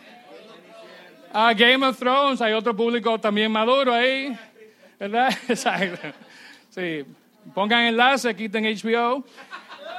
Ah, 1.32 1.52
Game 1.52 1.87
of 1.87 1.99
Thrones, 1.99 2.40
hay 2.40 2.52
otro 2.52 2.75
público 2.75 3.18
también 3.18 3.52
maduro 3.52 3.92
ahí, 3.92 4.37
¿verdad? 4.99 5.30
Exacto. 5.49 6.08
Sí, 6.70 7.04
pongan 7.54 7.85
enlace, 7.85 8.35
quiten 8.35 8.64
HBO. 8.64 9.25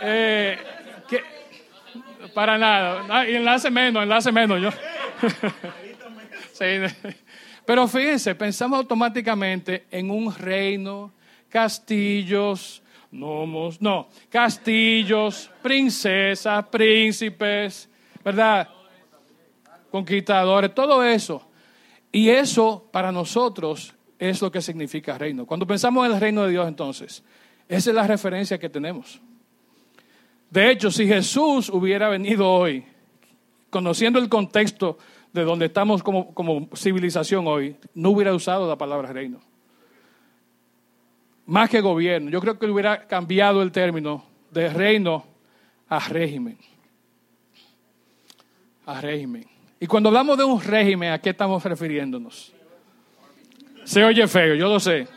Eh, 0.02 0.58
para 2.34 2.58
nada, 2.58 3.06
ah, 3.10 3.26
enlace 3.26 3.70
menos, 3.70 4.04
enlace 4.04 4.32
menos 4.32 4.62
yo. 4.62 4.70
sí. 6.54 7.16
Pero 7.66 7.88
fíjense, 7.88 8.34
pensamos 8.34 8.80
automáticamente 8.80 9.86
en 9.92 10.10
un 10.10 10.34
reino, 10.34 11.12
castillos, 11.50 12.82
gnomos, 13.12 13.80
no, 13.82 14.10
castillos, 14.30 15.52
princesas, 15.62 16.66
príncipes, 16.66 17.88
¿verdad? 18.24 18.68
Conquistadores, 19.90 20.74
todo 20.74 21.04
eso. 21.04 21.48
Y 22.12 22.30
eso 22.30 22.88
para 22.92 23.12
nosotros 23.12 23.94
es 24.18 24.42
lo 24.42 24.52
que 24.52 24.62
significa 24.62 25.18
reino. 25.18 25.46
Cuando 25.46 25.66
pensamos 25.66 26.06
en 26.06 26.14
el 26.14 26.20
reino 26.20 26.44
de 26.44 26.52
Dios 26.52 26.68
entonces, 26.68 27.24
esa 27.68 27.90
es 27.90 27.96
la 27.96 28.08
referencia 28.08 28.58
que 28.58 28.70
tenemos. 28.70 29.22
De 30.50 30.72
hecho, 30.72 30.90
si 30.90 31.08
Jesús 31.08 31.70
hubiera 31.70 32.10
venido 32.10 32.50
hoy, 32.50 32.84
conociendo 33.70 34.20
el 34.20 34.28
contexto 34.28 34.98
de 35.32 35.44
donde 35.44 35.68
estamos 35.68 36.02
como, 36.02 36.70
civilización 36.76 37.46
hoy, 37.48 37.76
no 37.94 38.10
hubiera 38.10 38.34
usado 38.34 38.68
la 38.68 38.76
palabra 38.76 39.14
reino. 39.14 39.40
Más 41.46 41.70
que 41.70 41.82
gobierno. 41.82 42.30
Yo 42.30 42.42
creo 42.42 42.58
que 42.58 42.66
hubiera 42.66 43.08
cambiado 43.08 43.62
el 43.62 43.72
término 43.72 44.24
de 44.52 44.70
reino 44.70 45.26
a 45.88 46.00
régimen. 46.00 46.58
A 48.86 49.02
régimen. 49.02 49.59
Y 49.80 49.88
cuando 49.88 50.10
hablamos 50.10 50.38
de 50.38 50.44
un 50.44 50.62
régimen, 50.62 51.12
¿a 51.12 51.20
qué 51.20 51.30
estamos 51.30 51.64
refiriéndonos? 51.64 52.54
Se 53.86 54.04
oye 54.04 54.28
feo, 54.28 54.56
yo 54.56 54.68
lo 54.68 54.80
sé. 54.80 55.08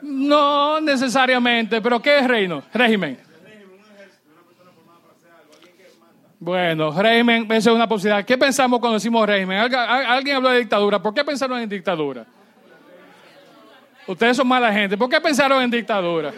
No 0.00 0.80
necesariamente, 0.80 1.80
pero 1.80 2.00
¿qué 2.00 2.18
es 2.18 2.26
reino? 2.26 2.62
Régimen. 2.72 3.18
Bueno, 6.40 6.92
régimen, 6.92 7.44
esa 7.50 7.70
es 7.70 7.76
una 7.76 7.88
posibilidad. 7.88 8.24
¿Qué 8.24 8.38
pensamos 8.38 8.78
cuando 8.78 8.94
decimos 8.94 9.26
régimen? 9.26 9.58
¿Alguien 9.58 10.36
habló 10.36 10.50
de 10.50 10.60
dictadura? 10.60 11.02
¿Por 11.02 11.12
qué 11.12 11.24
pensaron 11.24 11.58
en 11.60 11.68
dictadura? 11.68 12.24
Ustedes 14.06 14.36
son 14.36 14.48
mala 14.48 14.72
gente. 14.72 14.96
¿Por 14.96 15.10
qué 15.10 15.20
pensaron 15.20 15.62
en 15.62 15.70
dictadura? 15.70 16.32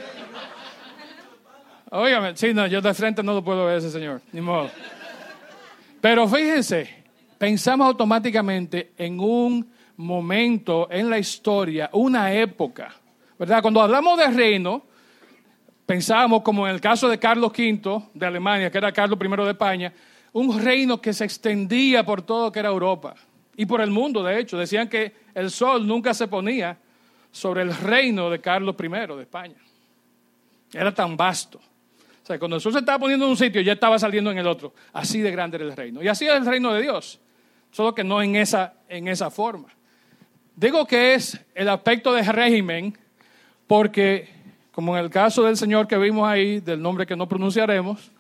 Óigame, 1.90 2.36
sí, 2.36 2.54
no, 2.54 2.66
yo 2.66 2.80
de 2.80 2.94
frente 2.94 3.22
no 3.22 3.34
lo 3.34 3.44
puedo 3.44 3.66
ver 3.66 3.78
ese 3.78 3.90
señor, 3.90 4.20
ni 4.32 4.40
modo. 4.40 4.70
Pero 6.00 6.26
fíjense, 6.26 6.99
pensamos 7.40 7.86
automáticamente 7.86 8.92
en 8.98 9.18
un 9.18 9.72
momento 9.96 10.86
en 10.90 11.08
la 11.08 11.18
historia, 11.18 11.88
una 11.94 12.34
época, 12.34 12.94
¿verdad? 13.38 13.62
Cuando 13.62 13.80
hablamos 13.80 14.18
de 14.18 14.26
reino, 14.26 14.84
Pensábamos, 15.90 16.42
como 16.42 16.68
en 16.68 16.74
el 16.74 16.80
caso 16.80 17.08
de 17.08 17.18
Carlos 17.18 17.50
V 17.50 18.02
de 18.14 18.24
Alemania, 18.24 18.70
que 18.70 18.78
era 18.78 18.92
Carlos 18.92 19.18
I 19.20 19.28
de 19.28 19.50
España, 19.50 19.92
un 20.32 20.62
reino 20.62 21.00
que 21.00 21.12
se 21.12 21.24
extendía 21.24 22.06
por 22.06 22.22
todo 22.22 22.52
que 22.52 22.60
era 22.60 22.68
Europa 22.68 23.16
y 23.56 23.66
por 23.66 23.80
el 23.80 23.90
mundo, 23.90 24.22
de 24.22 24.38
hecho. 24.38 24.56
Decían 24.56 24.88
que 24.88 25.12
el 25.34 25.50
sol 25.50 25.84
nunca 25.84 26.14
se 26.14 26.28
ponía 26.28 26.78
sobre 27.32 27.62
el 27.62 27.74
reino 27.74 28.30
de 28.30 28.40
Carlos 28.40 28.76
I 28.78 28.88
de 28.88 29.22
España. 29.22 29.56
Era 30.72 30.94
tan 30.94 31.16
vasto. 31.16 31.58
O 31.58 32.26
sea, 32.26 32.38
cuando 32.38 32.54
el 32.54 32.62
sol 32.62 32.72
se 32.72 32.78
estaba 32.78 33.00
poniendo 33.00 33.24
en 33.24 33.32
un 33.32 33.36
sitio, 33.36 33.60
ya 33.60 33.72
estaba 33.72 33.98
saliendo 33.98 34.30
en 34.30 34.38
el 34.38 34.46
otro. 34.46 34.72
Así 34.92 35.20
de 35.20 35.32
grande 35.32 35.56
era 35.56 35.66
el 35.66 35.76
reino. 35.76 36.00
Y 36.04 36.06
así 36.06 36.24
es 36.24 36.34
el 36.34 36.46
reino 36.46 36.72
de 36.72 36.82
Dios, 36.82 37.18
solo 37.70 37.94
que 37.94 38.04
no 38.04 38.22
en 38.22 38.36
esa, 38.36 38.74
en 38.88 39.08
esa 39.08 39.30
forma. 39.30 39.68
Digo 40.56 40.86
que 40.86 41.14
es 41.14 41.40
el 41.54 41.68
aspecto 41.68 42.12
de 42.12 42.22
régimen 42.22 42.96
porque 43.66 44.40
como 44.72 44.96
en 44.96 45.04
el 45.04 45.10
caso 45.10 45.42
del 45.42 45.56
señor 45.56 45.86
que 45.86 45.98
vimos 45.98 46.28
ahí, 46.28 46.60
del 46.60 46.80
nombre 46.80 47.06
que 47.06 47.16
no 47.16 47.28
pronunciaremos, 47.28 48.10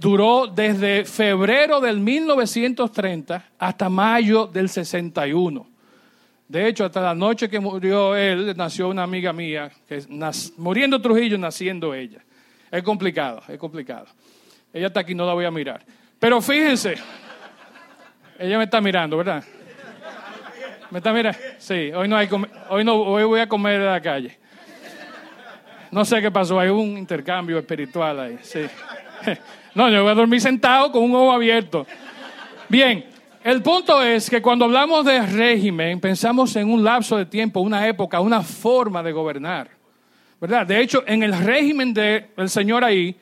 duró 0.00 0.46
desde 0.46 1.04
febrero 1.04 1.80
del 1.80 2.00
1930 2.00 3.50
hasta 3.58 3.88
mayo 3.88 4.46
del 4.46 4.68
61. 4.68 5.66
De 6.48 6.68
hecho, 6.68 6.84
hasta 6.84 7.00
la 7.00 7.14
noche 7.14 7.48
que 7.48 7.60
murió 7.60 8.16
él, 8.16 8.54
nació 8.56 8.88
una 8.88 9.02
amiga 9.02 9.32
mía, 9.32 9.70
que 9.88 10.02
muriendo 10.56 11.00
Trujillo, 11.00 11.38
naciendo 11.38 11.94
ella. 11.94 12.18
Es 12.70 12.82
complicado, 12.82 13.42
es 13.48 13.58
complicado. 13.58 14.06
Ella 14.72 14.88
está 14.88 15.00
aquí, 15.00 15.14
no 15.14 15.26
la 15.26 15.34
voy 15.34 15.44
a 15.44 15.50
mirar. 15.50 15.84
Pero 16.18 16.40
fíjense, 16.40 16.96
ella 18.38 18.58
me 18.58 18.64
está 18.64 18.80
mirando, 18.80 19.16
¿verdad? 19.16 19.44
¿Me 20.90 20.98
está 20.98 21.12
mirando? 21.12 21.38
Sí, 21.58 21.90
hoy 21.94 22.08
no, 22.08 22.16
hay, 22.16 22.28
hoy 22.68 22.84
no 22.84 22.94
hoy 22.94 23.24
voy 23.24 23.40
a 23.40 23.48
comer 23.48 23.80
en 23.80 23.86
la 23.86 24.00
calle. 24.00 24.38
No 25.90 26.04
sé 26.04 26.20
qué 26.20 26.30
pasó, 26.30 26.58
hay 26.58 26.70
un 26.70 26.98
intercambio 26.98 27.58
espiritual 27.58 28.20
ahí. 28.20 28.38
Sí. 28.42 28.60
No, 29.74 29.88
yo 29.88 30.04
voy 30.04 30.12
a 30.12 30.14
dormir 30.14 30.40
sentado 30.40 30.92
con 30.92 31.02
un 31.02 31.12
ojo 31.16 31.32
abierto. 31.32 31.84
Bien, 32.68 33.06
el 33.42 33.60
punto 33.60 34.00
es 34.00 34.30
que 34.30 34.40
cuando 34.40 34.66
hablamos 34.66 35.04
de 35.04 35.20
régimen, 35.20 35.98
pensamos 35.98 36.54
en 36.54 36.70
un 36.70 36.84
lapso 36.84 37.16
de 37.16 37.26
tiempo, 37.26 37.58
una 37.58 37.88
época, 37.88 38.20
una 38.20 38.40
forma 38.42 39.02
de 39.02 39.10
gobernar. 39.10 39.68
¿Verdad? 40.40 40.64
De 40.64 40.80
hecho, 40.80 41.02
en 41.08 41.24
el 41.24 41.36
régimen 41.36 41.92
del 41.92 42.48
Señor 42.48 42.84
ahí, 42.84 43.16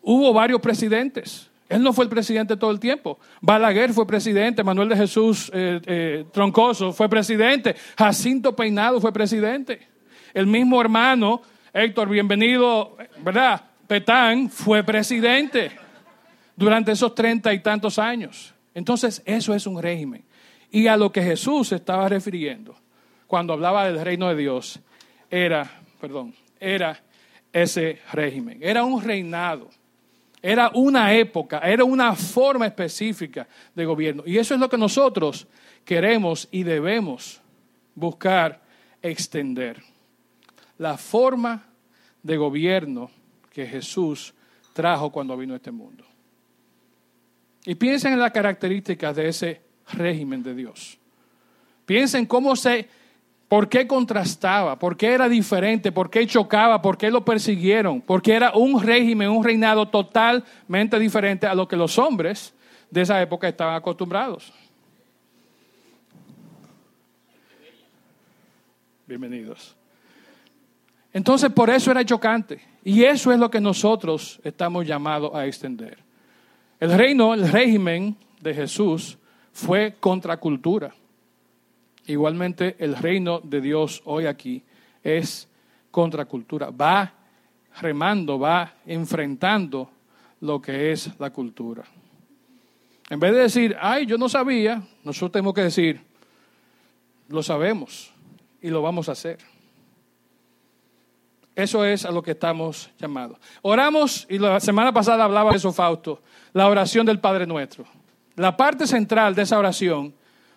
hubo 0.00 0.32
varios 0.32 0.58
presidentes. 0.62 1.49
Él 1.70 1.82
no 1.82 1.94
fue 1.94 2.04
el 2.04 2.10
presidente 2.10 2.58
todo 2.58 2.70
el 2.70 2.80
tiempo. 2.80 3.18
Balaguer 3.40 3.94
fue 3.94 4.06
presidente, 4.06 4.62
Manuel 4.62 4.90
de 4.90 4.96
Jesús 4.96 5.50
eh, 5.54 5.80
eh, 5.86 6.24
Troncoso 6.32 6.92
fue 6.92 7.08
presidente, 7.08 7.74
Jacinto 7.96 8.54
Peinado 8.54 9.00
fue 9.00 9.12
presidente. 9.12 9.88
El 10.34 10.46
mismo 10.46 10.78
hermano 10.80 11.40
Héctor, 11.72 12.08
bienvenido, 12.08 12.96
¿verdad? 13.22 13.62
Petán 13.86 14.50
fue 14.50 14.82
presidente 14.82 15.70
durante 16.56 16.90
esos 16.90 17.14
treinta 17.14 17.54
y 17.54 17.60
tantos 17.60 17.96
años. 18.00 18.52
Entonces, 18.74 19.22
eso 19.24 19.54
es 19.54 19.68
un 19.68 19.80
régimen. 19.80 20.24
Y 20.72 20.88
a 20.88 20.96
lo 20.96 21.12
que 21.12 21.22
Jesús 21.22 21.68
se 21.68 21.76
estaba 21.76 22.08
refiriendo 22.08 22.74
cuando 23.28 23.52
hablaba 23.52 23.84
del 23.84 24.04
reino 24.04 24.28
de 24.28 24.34
Dios, 24.34 24.80
era, 25.30 25.70
perdón, 26.00 26.34
era 26.58 27.00
ese 27.52 28.00
régimen. 28.12 28.58
Era 28.60 28.82
un 28.82 29.00
reinado. 29.00 29.70
Era 30.42 30.70
una 30.74 31.12
época, 31.12 31.58
era 31.58 31.84
una 31.84 32.14
forma 32.14 32.66
específica 32.66 33.46
de 33.74 33.84
gobierno. 33.84 34.22
Y 34.26 34.38
eso 34.38 34.54
es 34.54 34.60
lo 34.60 34.68
que 34.68 34.78
nosotros 34.78 35.46
queremos 35.84 36.48
y 36.50 36.62
debemos 36.62 37.40
buscar 37.94 38.60
extender 39.02 39.82
la 40.78 40.96
forma 40.96 41.66
de 42.22 42.36
gobierno 42.36 43.10
que 43.52 43.66
Jesús 43.66 44.32
trajo 44.72 45.10
cuando 45.10 45.36
vino 45.36 45.52
a 45.54 45.56
este 45.56 45.70
mundo. 45.70 46.04
Y 47.66 47.74
piensen 47.74 48.14
en 48.14 48.20
las 48.20 48.32
características 48.32 49.14
de 49.16 49.28
ese 49.28 49.60
régimen 49.92 50.42
de 50.42 50.54
Dios. 50.54 50.98
Piensen 51.84 52.24
cómo 52.24 52.56
se, 52.56 52.88
por 53.50 53.68
qué 53.68 53.84
contrastaba, 53.84 54.78
por 54.78 54.96
qué 54.96 55.08
era 55.08 55.28
diferente, 55.28 55.90
por 55.90 56.08
qué 56.08 56.24
chocaba, 56.24 56.80
por 56.80 56.96
qué 56.96 57.10
lo 57.10 57.24
persiguieron, 57.24 58.00
porque 58.00 58.32
era 58.32 58.52
un 58.52 58.80
régimen, 58.80 59.28
un 59.28 59.42
reinado 59.42 59.88
totalmente 59.88 60.96
diferente 61.00 61.48
a 61.48 61.54
lo 61.56 61.66
que 61.66 61.74
los 61.74 61.98
hombres 61.98 62.54
de 62.92 63.00
esa 63.00 63.20
época 63.20 63.48
estaban 63.48 63.74
acostumbrados. 63.74 64.52
Bienvenidos. 69.04 69.76
Entonces, 71.12 71.50
por 71.50 71.70
eso 71.70 71.90
era 71.90 72.04
chocante. 72.04 72.60
Y 72.84 73.02
eso 73.02 73.32
es 73.32 73.38
lo 73.40 73.50
que 73.50 73.60
nosotros 73.60 74.40
estamos 74.44 74.86
llamados 74.86 75.34
a 75.34 75.44
extender. 75.44 75.98
El 76.78 76.96
reino, 76.96 77.34
el 77.34 77.50
régimen 77.50 78.16
de 78.40 78.54
Jesús 78.54 79.18
fue 79.52 79.96
contracultura. 79.98 80.94
Igualmente, 82.10 82.74
el 82.80 82.96
reino 82.96 83.38
de 83.38 83.60
Dios 83.60 84.02
hoy 84.04 84.26
aquí 84.26 84.64
es 85.00 85.48
contracultura. 85.92 86.70
Va 86.70 87.14
remando, 87.80 88.36
va 88.36 88.74
enfrentando 88.84 89.88
lo 90.40 90.60
que 90.60 90.90
es 90.90 91.08
la 91.20 91.30
cultura. 91.30 91.84
En 93.08 93.20
vez 93.20 93.32
de 93.32 93.38
decir, 93.38 93.76
ay, 93.80 94.06
yo 94.06 94.18
no 94.18 94.28
sabía, 94.28 94.82
nosotros 95.04 95.30
tenemos 95.30 95.54
que 95.54 95.62
decir, 95.62 96.00
lo 97.28 97.44
sabemos 97.44 98.12
y 98.60 98.70
lo 98.70 98.82
vamos 98.82 99.08
a 99.08 99.12
hacer. 99.12 99.38
Eso 101.54 101.84
es 101.84 102.04
a 102.04 102.10
lo 102.10 102.22
que 102.22 102.32
estamos 102.32 102.90
llamados. 102.98 103.38
Oramos, 103.62 104.26
y 104.28 104.38
la 104.38 104.58
semana 104.58 104.92
pasada 104.92 105.22
hablaba 105.22 105.52
de 105.52 105.58
eso, 105.58 105.72
Fausto, 105.72 106.22
la 106.54 106.68
oración 106.68 107.06
del 107.06 107.20
Padre 107.20 107.46
Nuestro. 107.46 107.84
La 108.34 108.56
parte 108.56 108.88
central 108.88 109.36
de 109.36 109.42
esa 109.42 109.60
oración, 109.60 110.12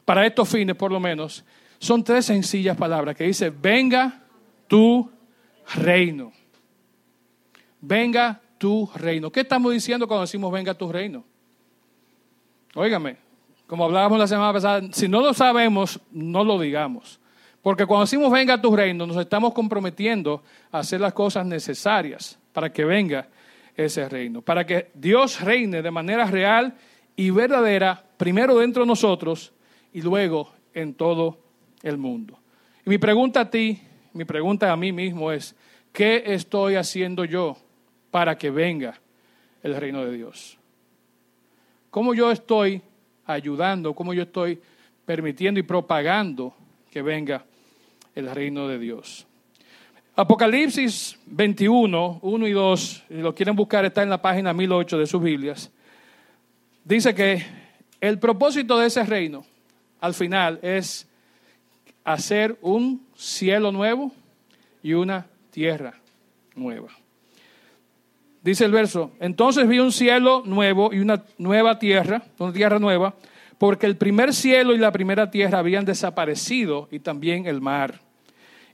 para 0.06 0.26
estos 0.26 0.50
fines 0.50 0.76
por 0.76 0.92
lo 0.92 1.00
menos, 1.00 1.44
son 1.80 2.04
tres 2.04 2.26
sencillas 2.26 2.78
palabras 2.78 3.16
que 3.16 3.26
dice, 3.26 3.50
venga 3.50 4.24
tu 4.68 5.12
reino. 5.76 6.32
Venga 7.82 8.42
tu 8.58 8.90
reino. 8.96 9.32
¿Qué 9.32 9.42
estamos 9.42 9.74
diciendo 9.74 10.08
cuando 10.08 10.22
decimos 10.22 10.52
venga 10.52 10.74
tu 10.74 10.92
reino? 10.92 11.26
Óigame, 12.76 13.18
como 13.68 13.86
hablábamos 13.86 14.18
la 14.18 14.28
semana 14.28 14.54
pasada, 14.54 14.82
si 14.92 15.08
no 15.08 15.22
lo 15.22 15.34
sabemos, 15.34 16.00
no 16.12 16.44
lo 16.44 16.60
digamos. 16.60 17.20
Porque 17.62 17.86
cuando 17.86 18.06
decimos 18.06 18.32
venga 18.32 18.62
tu 18.62 18.76
reino, 18.76 19.06
nos 19.06 19.18
estamos 19.18 19.54
comprometiendo 19.54 20.44
a 20.72 20.80
hacer 20.80 21.00
las 21.02 21.14
cosas 21.14 21.46
necesarias 21.46 22.40
para 22.52 22.72
que 22.72 22.86
venga 22.86 23.28
ese 23.76 24.08
reino. 24.08 24.42
Para 24.42 24.66
que 24.66 24.92
Dios 24.94 25.42
reine 25.42 25.82
de 25.82 25.92
manera 25.92 26.26
real 26.26 26.76
y 27.16 27.30
verdadera, 27.30 28.04
primero 28.18 28.58
dentro 28.58 28.84
de 28.84 28.88
nosotros 28.88 29.54
y 29.94 30.02
luego 30.02 30.52
en 30.74 30.94
todo 30.94 31.38
el 31.82 31.98
mundo. 31.98 32.38
Y 32.86 32.90
mi 32.90 32.98
pregunta 32.98 33.42
a 33.42 33.50
ti, 33.50 33.80
mi 34.14 34.26
pregunta 34.26 34.72
a 34.72 34.76
mí 34.76 34.92
mismo 34.92 35.32
es, 35.32 35.56
¿qué 35.92 36.24
estoy 36.26 36.76
haciendo 36.76 37.26
yo 37.26 37.58
para 38.12 38.38
que 38.38 38.50
venga 38.50 39.00
el 39.62 39.76
reino 39.76 40.04
de 40.04 40.14
Dios? 40.14 40.58
¿Cómo 41.90 42.14
yo 42.14 42.32
estoy 42.32 42.82
ayudando, 43.26 43.94
cómo 43.94 44.14
yo 44.14 44.24
estoy 44.24 44.60
permitiendo 45.06 45.60
y 45.60 45.64
propagando 45.64 46.54
que 46.92 47.02
venga 47.02 47.46
el 48.16 48.30
reino 48.30 48.68
de 48.68 48.80
Dios. 48.80 49.26
Apocalipsis 50.16 51.18
21, 51.26 52.20
1 52.22 52.48
y 52.48 52.52
2, 52.52 53.04
si 53.08 53.14
lo 53.16 53.34
quieren 53.34 53.56
buscar, 53.56 53.84
está 53.86 54.04
en 54.04 54.10
la 54.10 54.22
página 54.22 54.54
1008 54.54 55.00
de 55.00 55.08
sus 55.08 55.22
Biblias. 55.22 55.72
Dice 56.86 57.16
que 57.16 57.44
el 58.00 58.20
propósito 58.20 58.78
de 58.78 58.88
ese 58.88 59.04
reino, 59.04 59.44
al 60.04 60.14
final, 60.14 60.60
es 60.62 61.08
hacer 62.04 62.58
un 62.62 63.08
cielo 63.16 63.72
nuevo 63.72 64.12
y 64.82 64.96
una 64.96 65.28
tierra 65.50 65.94
nueva. 66.56 66.90
Dice 68.42 68.66
el 68.66 68.74
verso, 68.74 69.14
entonces 69.22 69.66
vi 69.66 69.80
un 69.80 69.94
cielo 69.94 70.44
nuevo 70.46 70.94
y 70.94 71.00
una 71.00 71.24
nueva 71.38 71.80
tierra, 71.80 72.22
una 72.38 72.52
tierra 72.52 72.80
nueva, 72.80 73.16
porque 73.58 73.86
el 73.86 73.96
primer 73.96 74.34
cielo 74.34 74.76
y 74.76 74.78
la 74.78 74.92
primera 74.92 75.32
tierra 75.32 75.60
habían 75.60 75.86
desaparecido 75.86 76.90
y 76.92 77.00
también 77.00 77.46
el 77.46 77.62
mar. 77.62 78.02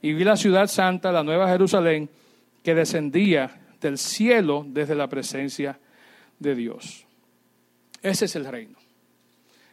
Y 0.01 0.13
vi 0.13 0.24
la 0.24 0.36
ciudad 0.36 0.65
santa, 0.65 1.12
la 1.12 1.21
nueva 1.21 1.48
Jerusalén, 1.48 2.09
que 2.63 2.74
descendía 2.74 3.51
del 3.79 4.00
cielo 4.00 4.65
desde 4.67 4.95
la 4.95 5.07
presencia 5.07 5.77
de 6.39 6.55
Dios. 6.55 7.05
Ese 8.01 8.25
es 8.25 8.36
el 8.36 8.45
reino. 8.45 8.79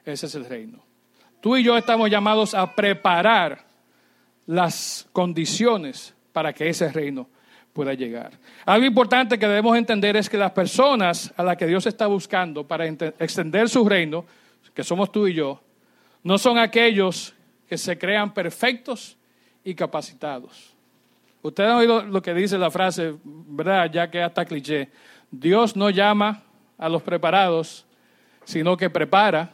Ese 0.05 0.27
es 0.27 0.35
el 0.35 0.45
reino. 0.45 0.85
Tú 1.41 1.57
y 1.57 1.63
yo 1.63 1.77
estamos 1.77 2.11
llamados 2.11 2.55
a 2.55 2.75
preparar 2.75 3.65
las 4.47 5.09
condiciones 5.13 6.15
para 6.33 6.53
que 6.53 6.69
ese 6.69 6.91
reino 6.91 7.29
pueda 7.73 7.95
llegar. 7.95 8.33
Algo 8.65 8.87
importante 8.87 9.39
que 9.39 9.47
debemos 9.47 9.77
entender 9.77 10.17
es 10.17 10.31
que 10.31 10.39
las 10.39 10.53
personas 10.53 11.33
a 11.37 11.43
las 11.43 11.57
que 11.57 11.67
Dios 11.67 11.87
está 11.87 12.07
buscando 12.07 12.67
para 12.67 12.87
extender 12.87 13.69
su 13.69 13.87
reino 13.89 14.25
que 14.77 14.85
somos 14.85 15.11
tú 15.11 15.27
y 15.27 15.35
yo, 15.35 15.61
no 16.23 16.37
son 16.37 16.59
aquellos 16.59 17.35
que 17.67 17.79
se 17.79 17.97
crean 17.97 18.35
perfectos 18.35 19.17
y 19.65 19.75
capacitados. 19.75 20.75
Ustedes 21.43 21.71
han 21.71 21.77
oído 21.77 22.03
lo 22.03 22.21
que 22.21 22.35
dice 22.35 22.59
la 22.59 22.71
frase, 22.71 23.15
¿verdad? 23.25 23.91
Ya 23.91 24.11
que 24.11 24.23
hasta 24.23 24.45
cliché. 24.45 24.91
Dios 25.31 25.77
no 25.77 25.89
llama 25.91 26.43
a 26.77 26.89
los 26.89 27.03
preparados, 27.03 27.87
sino 28.45 28.77
que 28.77 28.91
prepara 28.91 29.51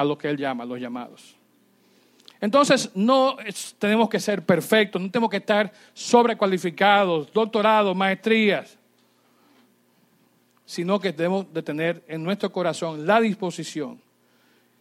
a 0.00 0.04
los 0.04 0.16
que 0.16 0.28
Él 0.30 0.38
llama, 0.38 0.64
los 0.64 0.80
llamados. 0.80 1.36
Entonces, 2.40 2.90
no 2.94 3.36
tenemos 3.78 4.08
que 4.08 4.18
ser 4.18 4.42
perfectos, 4.42 5.00
no 5.00 5.10
tenemos 5.10 5.28
que 5.28 5.36
estar 5.36 5.70
sobrecualificados, 5.92 7.30
doctorados, 7.30 7.94
maestrías, 7.94 8.78
sino 10.64 10.98
que 10.98 11.12
debemos 11.12 11.52
de 11.52 11.62
tener 11.62 12.02
en 12.08 12.22
nuestro 12.22 12.50
corazón 12.50 13.06
la 13.06 13.20
disposición 13.20 14.00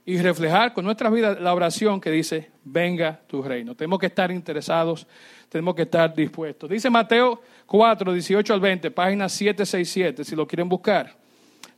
y 0.06 0.18
reflejar 0.20 0.74
con 0.74 0.86
nuestra 0.86 1.10
vida 1.10 1.38
la 1.38 1.54
oración 1.54 2.00
que 2.00 2.12
dice, 2.12 2.50
venga 2.64 3.20
tu 3.28 3.42
reino. 3.44 3.76
Tenemos 3.76 4.00
que 4.00 4.06
estar 4.06 4.32
interesados, 4.32 5.06
tenemos 5.50 5.76
que 5.76 5.82
estar 5.82 6.16
dispuestos. 6.16 6.70
Dice 6.70 6.90
Mateo 6.90 7.42
4, 7.66 8.14
18 8.14 8.54
al 8.54 8.62
20, 8.62 8.92
página 8.92 9.28
767, 9.28 10.24
si 10.24 10.34
lo 10.34 10.48
quieren 10.48 10.70
buscar. 10.70 11.14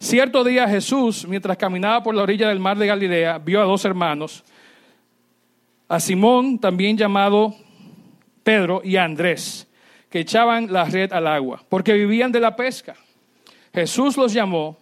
Cierto 0.01 0.43
día 0.43 0.67
Jesús, 0.67 1.27
mientras 1.27 1.55
caminaba 1.57 2.01
por 2.01 2.15
la 2.15 2.23
orilla 2.23 2.49
del 2.49 2.59
mar 2.59 2.75
de 2.75 2.87
Galilea, 2.87 3.37
vio 3.37 3.61
a 3.61 3.65
dos 3.65 3.85
hermanos, 3.85 4.43
a 5.87 5.99
Simón, 5.99 6.57
también 6.57 6.97
llamado 6.97 7.53
Pedro, 8.41 8.81
y 8.83 8.95
a 8.95 9.03
Andrés, 9.03 9.67
que 10.09 10.21
echaban 10.21 10.73
la 10.73 10.85
red 10.85 11.13
al 11.13 11.27
agua, 11.27 11.63
porque 11.69 11.93
vivían 11.93 12.31
de 12.31 12.39
la 12.39 12.55
pesca. 12.55 12.95
Jesús 13.71 14.17
los 14.17 14.33
llamó, 14.33 14.75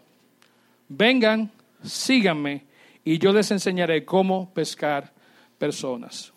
vengan, 0.87 1.51
síganme 1.83 2.63
y 3.03 3.17
yo 3.17 3.33
les 3.33 3.51
enseñaré 3.51 4.05
cómo 4.05 4.53
pescar 4.53 5.11
personas. 5.57 6.31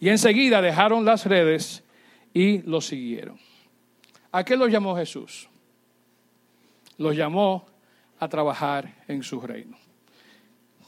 Y 0.00 0.08
enseguida 0.08 0.60
dejaron 0.60 1.04
las 1.04 1.26
redes 1.26 1.84
y 2.34 2.58
los 2.62 2.86
siguieron. 2.86 3.38
¿A 4.32 4.44
qué 4.44 4.56
los 4.56 4.68
llamó 4.68 4.96
Jesús? 4.96 5.48
Los 6.98 7.14
llamó 7.14 7.75
a 8.18 8.28
trabajar 8.28 8.92
en 9.08 9.22
su 9.22 9.40
reino. 9.40 9.76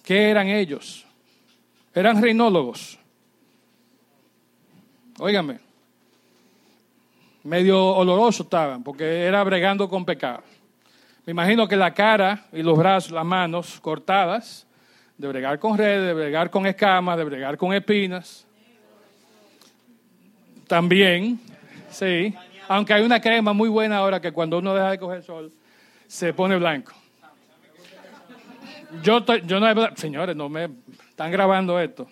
¿Qué 0.02 0.30
eran 0.30 0.48
ellos? 0.48 1.06
Eran 1.94 2.20
reinólogos. 2.22 2.98
Óigame, 5.18 5.58
medio 7.42 7.84
oloroso 7.84 8.44
estaban, 8.44 8.82
porque 8.82 9.24
era 9.24 9.42
bregando 9.42 9.88
con 9.88 10.04
pecado. 10.04 10.42
Me 11.26 11.32
imagino 11.32 11.66
que 11.66 11.76
la 11.76 11.92
cara 11.92 12.46
y 12.52 12.62
los 12.62 12.78
brazos, 12.78 13.10
las 13.10 13.24
manos 13.24 13.80
cortadas, 13.80 14.66
de 15.16 15.26
bregar 15.26 15.58
con 15.58 15.76
redes, 15.76 16.06
de 16.06 16.14
bregar 16.14 16.50
con 16.50 16.66
escamas, 16.66 17.18
de 17.18 17.24
bregar 17.24 17.56
con 17.56 17.74
espinas. 17.74 18.46
También, 20.66 21.40
sí. 21.90 22.34
Aunque 22.68 22.94
hay 22.94 23.02
una 23.02 23.20
crema 23.20 23.52
muy 23.52 23.68
buena 23.68 23.98
ahora 23.98 24.20
que 24.20 24.30
cuando 24.30 24.58
uno 24.58 24.74
deja 24.74 24.92
de 24.92 24.98
coger 24.98 25.22
sol 25.22 25.52
se 26.06 26.32
pone 26.32 26.56
blanco. 26.56 26.92
Yo, 29.02 29.24
yo 29.24 29.60
no 29.60 29.68
he, 29.68 29.96
señores, 29.96 30.34
no 30.34 30.48
me 30.48 30.70
están 31.08 31.30
grabando 31.30 31.78
esto. 31.78 32.06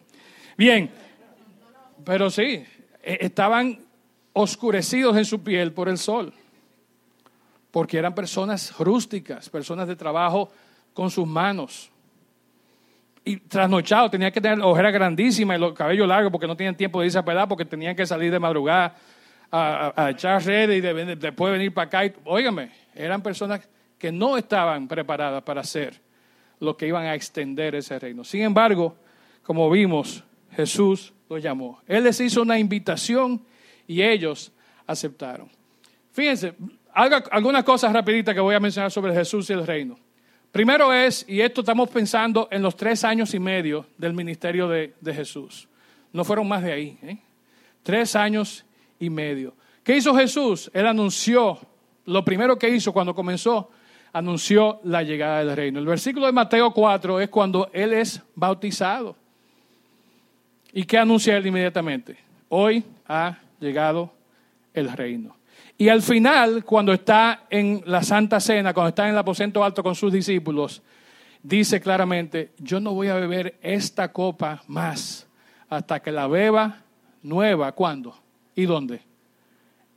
Bien, 0.56 0.90
pero 2.04 2.30
sí, 2.30 2.64
e, 3.02 3.18
estaban 3.20 3.78
oscurecidos 4.32 5.16
en 5.16 5.24
su 5.24 5.42
piel 5.42 5.72
por 5.72 5.88
el 5.88 5.98
sol, 5.98 6.32
porque 7.70 7.98
eran 7.98 8.14
personas 8.14 8.76
rústicas, 8.78 9.48
personas 9.48 9.88
de 9.88 9.96
trabajo 9.96 10.50
con 10.92 11.10
sus 11.10 11.26
manos 11.26 11.90
y 13.26 13.38
trasnochado, 13.38 14.08
tenía 14.08 14.30
que 14.30 14.40
tener 14.40 14.60
ojeras 14.60 14.92
grandísimas 14.92 15.56
y 15.56 15.60
los 15.60 15.72
cabellos 15.74 16.06
largos 16.06 16.30
porque 16.30 16.46
no 16.46 16.56
tenían 16.56 16.76
tiempo 16.76 17.00
de 17.00 17.06
irse 17.06 17.18
a 17.18 17.24
pelar 17.24 17.48
porque 17.48 17.64
tenían 17.64 17.96
que 17.96 18.06
salir 18.06 18.30
de 18.30 18.38
madrugada 18.38 18.94
a, 19.50 20.10
echar 20.10 20.44
redes 20.44 20.78
y 20.78 21.16
después 21.16 21.52
venir 21.52 21.74
para 21.74 21.86
acá. 21.86 22.06
Y, 22.06 22.12
eran 22.94 23.22
personas 23.22 23.68
que 23.98 24.12
no 24.12 24.38
estaban 24.38 24.86
preparadas 24.86 25.42
para 25.42 25.62
hacer 25.62 26.05
lo 26.60 26.76
que 26.76 26.86
iban 26.86 27.04
a 27.06 27.14
extender 27.14 27.74
ese 27.74 27.98
reino. 27.98 28.24
Sin 28.24 28.42
embargo, 28.42 28.96
como 29.42 29.70
vimos, 29.70 30.24
Jesús 30.52 31.12
los 31.28 31.42
llamó. 31.42 31.80
Él 31.86 32.04
les 32.04 32.20
hizo 32.20 32.42
una 32.42 32.58
invitación 32.58 33.42
y 33.86 34.02
ellos 34.02 34.52
aceptaron. 34.86 35.48
Fíjense, 36.12 36.54
algunas 36.92 37.64
cosas 37.64 37.92
rapiditas 37.92 38.34
que 38.34 38.40
voy 38.40 38.54
a 38.54 38.60
mencionar 38.60 38.90
sobre 38.90 39.14
Jesús 39.14 39.50
y 39.50 39.52
el 39.52 39.66
reino. 39.66 39.98
Primero 40.50 40.92
es, 40.92 41.26
y 41.28 41.42
esto 41.42 41.60
estamos 41.60 41.90
pensando 41.90 42.48
en 42.50 42.62
los 42.62 42.74
tres 42.74 43.04
años 43.04 43.34
y 43.34 43.38
medio 43.38 43.86
del 43.98 44.14
ministerio 44.14 44.68
de, 44.68 44.94
Jesús. 45.04 45.68
No 46.12 46.24
fueron 46.24 46.48
más 46.48 46.62
de 46.62 46.72
ahí. 46.72 46.98
¿eh? 47.02 47.18
Tres 47.82 48.16
años 48.16 48.64
y 48.98 49.10
medio. 49.10 49.54
¿Qué 49.84 49.96
hizo 49.96 50.14
Jesús? 50.16 50.70
Él 50.72 50.86
anunció, 50.86 51.58
lo 52.06 52.24
primero 52.24 52.58
que 52.58 52.70
hizo 52.70 52.92
cuando 52.92 53.14
comenzó, 53.14 53.70
anunció 54.16 54.80
la 54.84 55.02
llegada 55.02 55.44
del 55.44 55.54
reino. 55.54 55.78
El 55.78 55.84
versículo 55.84 56.24
de 56.24 56.32
Mateo 56.32 56.72
4 56.72 57.20
es 57.20 57.28
cuando 57.28 57.68
Él 57.72 57.92
es 57.92 58.22
bautizado. 58.34 59.14
¿Y 60.72 60.84
qué 60.84 60.96
anuncia 60.96 61.36
Él 61.36 61.46
inmediatamente? 61.46 62.16
Hoy 62.48 62.82
ha 63.06 63.36
llegado 63.60 64.10
el 64.72 64.90
reino. 64.90 65.36
Y 65.76 65.90
al 65.90 66.00
final, 66.00 66.64
cuando 66.64 66.94
está 66.94 67.44
en 67.50 67.82
la 67.84 68.02
Santa 68.02 68.40
Cena, 68.40 68.72
cuando 68.72 68.88
está 68.88 69.04
en 69.04 69.10
el 69.10 69.18
aposento 69.18 69.62
alto 69.62 69.82
con 69.82 69.94
sus 69.94 70.10
discípulos, 70.10 70.80
dice 71.42 71.78
claramente, 71.78 72.52
yo 72.56 72.80
no 72.80 72.94
voy 72.94 73.08
a 73.08 73.16
beber 73.16 73.58
esta 73.60 74.12
copa 74.12 74.62
más 74.66 75.26
hasta 75.68 76.00
que 76.00 76.10
la 76.10 76.26
beba 76.26 76.78
nueva. 77.22 77.72
¿Cuándo? 77.72 78.16
¿Y 78.54 78.64
dónde? 78.64 79.02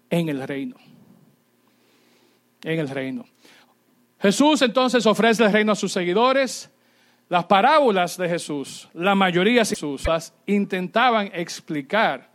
En 0.10 0.28
el 0.28 0.46
reino. 0.46 0.76
En 2.64 2.80
el 2.80 2.90
reino. 2.90 3.26
Jesús 4.22 4.62
entonces 4.62 5.06
ofrece 5.06 5.44
el 5.44 5.52
reino 5.52 5.72
a 5.72 5.76
sus 5.76 5.92
seguidores. 5.92 6.70
Las 7.30 7.46
parábolas 7.46 8.18
de 8.18 8.28
Jesús, 8.28 8.90
la 8.94 9.16
mayoría 9.16 9.62
de 9.62 9.66
Jesús, 9.66 10.04
intentaban 10.46 11.30
explicar 11.34 12.30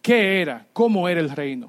qué 0.00 0.40
era, 0.40 0.66
cómo 0.72 1.08
era 1.08 1.20
el 1.20 1.30
reino. 1.30 1.68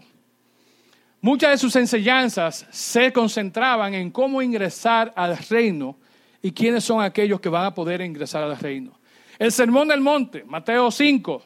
Muchas 1.21 1.51
de 1.51 1.57
sus 1.57 1.75
enseñanzas 1.75 2.65
se 2.69 3.11
concentraban 3.11 3.93
en 3.93 4.11
cómo 4.11 4.41
ingresar 4.41 5.11
al 5.15 5.37
reino 5.37 5.97
y 6.41 6.51
quiénes 6.51 6.83
son 6.83 7.01
aquellos 7.01 7.41
que 7.41 7.49
van 7.49 7.65
a 7.65 7.73
poder 7.73 8.01
ingresar 8.01 8.43
al 8.43 8.57
reino. 8.57 8.99
El 9.37 9.51
sermón 9.51 9.87
del 9.87 10.01
monte, 10.01 10.43
Mateo 10.43 10.91
5, 10.91 11.43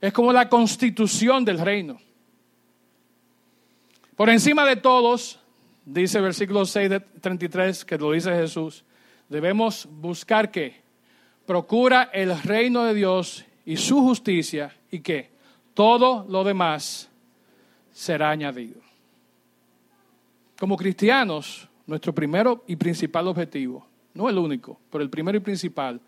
es 0.00 0.12
como 0.12 0.32
la 0.32 0.48
constitución 0.48 1.44
del 1.44 1.58
reino. 1.58 1.98
Por 4.14 4.30
encima 4.30 4.64
de 4.64 4.76
todos, 4.76 5.40
dice 5.86 6.20
versículo 6.20 6.66
6 6.66 6.90
de 6.90 7.00
33, 7.00 7.84
que 7.84 7.96
lo 7.96 8.12
dice 8.12 8.30
Jesús, 8.32 8.84
debemos 9.28 9.88
buscar 9.90 10.50
que 10.50 10.82
procura 11.46 12.10
el 12.12 12.38
reino 12.42 12.84
de 12.84 12.92
Dios 12.92 13.44
y 13.64 13.76
su 13.76 14.00
justicia 14.02 14.74
y 14.90 15.00
que 15.00 15.30
todo 15.72 16.26
lo 16.28 16.44
demás 16.44 17.08
será 17.92 18.30
añadido. 18.30 18.80
Como 20.58 20.76
cristianos, 20.76 21.68
nuestro 21.86 22.14
primero 22.14 22.64
y 22.66 22.76
principal 22.76 23.28
objetivo, 23.28 23.86
no 24.14 24.28
el 24.28 24.38
único, 24.38 24.80
pero 24.90 25.04
el 25.04 25.10
primero 25.10 25.38
y 25.38 25.40
principal, 25.40 26.00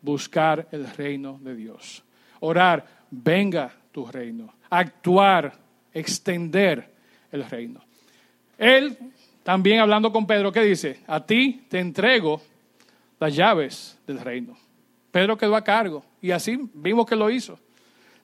buscar 0.00 0.68
el 0.70 0.86
reino 0.86 1.38
de 1.42 1.56
Dios. 1.56 2.04
Orar, 2.40 2.86
venga 3.10 3.72
tu 3.90 4.06
reino. 4.06 4.54
Actuar, 4.68 5.58
extender 5.92 6.92
el 7.32 7.48
reino. 7.48 7.80
Él, 8.58 8.96
también 9.44 9.78
hablando 9.78 10.10
con 10.10 10.26
Pedro, 10.26 10.50
¿qué 10.50 10.62
dice? 10.62 11.00
A 11.06 11.24
ti 11.24 11.66
te 11.68 11.78
entrego 11.78 12.40
las 13.20 13.36
llaves 13.36 13.98
del 14.06 14.18
reino. 14.18 14.56
Pedro 15.10 15.36
quedó 15.36 15.54
a 15.54 15.62
cargo 15.62 16.02
y 16.20 16.30
así 16.30 16.58
vimos 16.72 17.06
que 17.06 17.14
lo 17.14 17.30
hizo, 17.30 17.58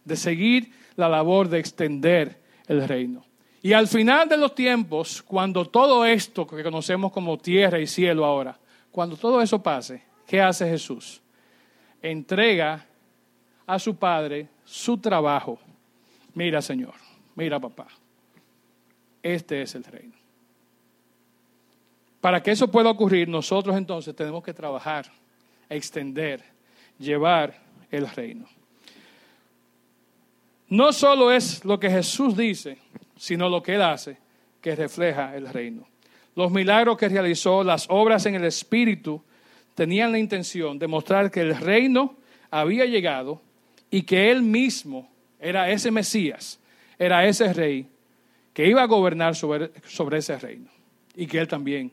de 0.02 0.16
seguir 0.16 0.72
la 0.96 1.10
labor 1.10 1.48
de 1.48 1.60
extender 1.60 2.40
el 2.66 2.88
reino. 2.88 3.22
Y 3.62 3.74
al 3.74 3.86
final 3.86 4.30
de 4.30 4.38
los 4.38 4.54
tiempos, 4.54 5.22
cuando 5.22 5.66
todo 5.66 6.06
esto 6.06 6.46
que 6.46 6.62
conocemos 6.62 7.12
como 7.12 7.36
tierra 7.36 7.78
y 7.78 7.86
cielo 7.86 8.24
ahora, 8.24 8.58
cuando 8.90 9.14
todo 9.14 9.42
eso 9.42 9.62
pase, 9.62 10.02
¿qué 10.26 10.40
hace 10.40 10.66
Jesús? 10.70 11.20
Entrega 12.00 12.86
a 13.66 13.78
su 13.78 13.94
Padre 13.94 14.48
su 14.64 14.96
trabajo. 14.96 15.58
Mira, 16.32 16.62
Señor, 16.62 16.94
mira, 17.34 17.60
papá, 17.60 17.88
este 19.22 19.60
es 19.60 19.74
el 19.74 19.84
reino. 19.84 20.19
Para 22.20 22.42
que 22.42 22.50
eso 22.50 22.70
pueda 22.70 22.90
ocurrir, 22.90 23.28
nosotros 23.28 23.76
entonces 23.76 24.14
tenemos 24.14 24.44
que 24.44 24.52
trabajar, 24.52 25.10
extender, 25.68 26.42
llevar 26.98 27.54
el 27.90 28.08
reino. 28.08 28.46
No 30.68 30.92
solo 30.92 31.32
es 31.32 31.64
lo 31.64 31.80
que 31.80 31.90
Jesús 31.90 32.36
dice, 32.36 32.78
sino 33.16 33.48
lo 33.48 33.62
que 33.62 33.74
Él 33.74 33.82
hace, 33.82 34.18
que 34.60 34.76
refleja 34.76 35.34
el 35.34 35.48
reino. 35.48 35.86
Los 36.36 36.52
milagros 36.52 36.96
que 36.96 37.08
realizó, 37.08 37.64
las 37.64 37.86
obras 37.88 38.26
en 38.26 38.34
el 38.34 38.44
Espíritu, 38.44 39.22
tenían 39.74 40.12
la 40.12 40.18
intención 40.18 40.78
de 40.78 40.86
mostrar 40.86 41.30
que 41.30 41.40
el 41.40 41.56
reino 41.56 42.16
había 42.50 42.84
llegado 42.84 43.40
y 43.90 44.02
que 44.02 44.30
Él 44.30 44.42
mismo 44.42 45.10
era 45.40 45.70
ese 45.70 45.90
Mesías, 45.90 46.60
era 46.98 47.26
ese 47.26 47.52
rey 47.52 47.88
que 48.52 48.66
iba 48.66 48.82
a 48.82 48.86
gobernar 48.86 49.34
sobre, 49.34 49.70
sobre 49.88 50.18
ese 50.18 50.38
reino 50.38 50.70
y 51.16 51.26
que 51.26 51.38
Él 51.38 51.48
también 51.48 51.90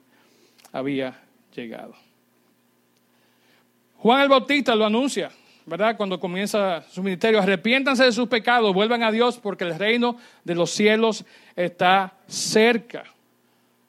había 0.72 1.20
llegado. 1.56 1.96
Juan 3.98 4.22
el 4.22 4.30
Bautista 4.30 4.76
lo 4.76 4.86
anuncia 4.86 5.32
¿verdad? 5.68 5.98
Cuando 5.98 6.18
comienza 6.18 6.82
su 6.90 7.04
ministerio, 7.04 7.42
arrepiéntanse 7.42 8.06
de 8.06 8.14
sus 8.14 8.30
pecados, 8.30 8.74
vuelvan 8.74 9.04
a 9.04 9.12
Dios 9.12 9.38
porque 9.38 9.66
el 9.66 9.78
reino 9.78 10.16
de 10.46 10.56
los 10.56 10.72
cielos 10.72 11.26
está 11.58 12.14
cerca. 12.26 13.04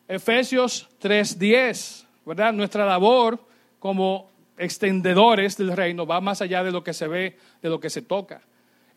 Efesios 0.08 0.88
3:10, 1.00 2.04
¿verdad? 2.26 2.52
Nuestra 2.52 2.84
labor 2.84 3.38
como 3.78 4.28
extendedores 4.56 5.56
del 5.56 5.76
reino 5.76 6.04
va 6.04 6.20
más 6.20 6.42
allá 6.42 6.64
de 6.64 6.72
lo 6.72 6.82
que 6.82 6.92
se 6.92 7.06
ve, 7.06 7.38
de 7.62 7.68
lo 7.68 7.78
que 7.78 7.90
se 7.90 8.02
toca. 8.02 8.42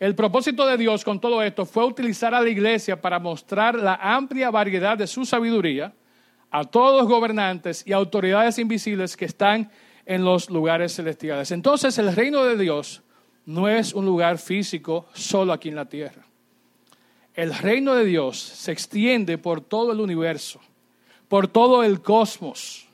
El 0.00 0.16
propósito 0.16 0.66
de 0.66 0.76
Dios 0.76 1.04
con 1.04 1.20
todo 1.20 1.40
esto 1.40 1.64
fue 1.64 1.84
utilizar 1.84 2.34
a 2.34 2.40
la 2.40 2.48
iglesia 2.48 3.00
para 3.00 3.20
mostrar 3.20 3.76
la 3.76 3.94
amplia 3.94 4.50
variedad 4.50 4.98
de 4.98 5.06
su 5.06 5.24
sabiduría 5.24 5.92
a 6.52 6.64
todos 6.64 7.00
los 7.00 7.08
gobernantes 7.08 7.82
y 7.86 7.92
autoridades 7.92 8.58
invisibles 8.58 9.16
que 9.16 9.24
están 9.24 9.70
en 10.04 10.22
los 10.22 10.50
lugares 10.50 10.94
celestiales. 10.94 11.50
Entonces 11.50 11.96
el 11.98 12.14
reino 12.14 12.44
de 12.44 12.58
Dios 12.58 13.02
no 13.46 13.68
es 13.68 13.94
un 13.94 14.04
lugar 14.04 14.36
físico 14.36 15.06
solo 15.14 15.54
aquí 15.54 15.70
en 15.70 15.76
la 15.76 15.86
tierra. 15.86 16.26
El 17.34 17.54
reino 17.54 17.94
de 17.94 18.04
Dios 18.04 18.38
se 18.38 18.70
extiende 18.70 19.38
por 19.38 19.62
todo 19.62 19.92
el 19.92 20.00
universo, 20.00 20.60
por 21.26 21.48
todo 21.48 21.82
el 21.82 22.02
cosmos. 22.02 22.86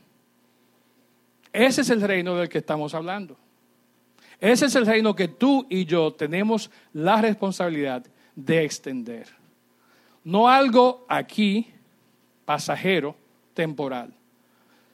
Ese 1.52 1.80
es 1.80 1.90
el 1.90 2.00
reino 2.00 2.36
del 2.36 2.48
que 2.48 2.58
estamos 2.58 2.94
hablando. 2.94 3.36
Ese 4.40 4.66
es 4.66 4.74
el 4.76 4.86
reino 4.86 5.16
que 5.16 5.26
tú 5.26 5.66
y 5.68 5.84
yo 5.84 6.12
tenemos 6.12 6.70
la 6.92 7.20
responsabilidad 7.20 8.06
de 8.36 8.64
extender. 8.64 9.26
No 10.22 10.48
algo 10.48 11.04
aquí, 11.08 11.72
pasajero, 12.44 13.16
temporal, 13.58 14.14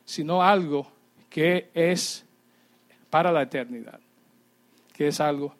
sino 0.07 0.42
algo 0.42 0.90
que 1.29 1.68
es 1.74 2.24
para 3.11 3.31
la 3.31 3.42
eternidad, 3.42 4.00
que 4.94 5.09
es 5.09 5.20
algo 5.20 5.55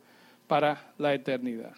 para 0.47 0.95
la 0.97 1.13
eternidad. 1.13 1.75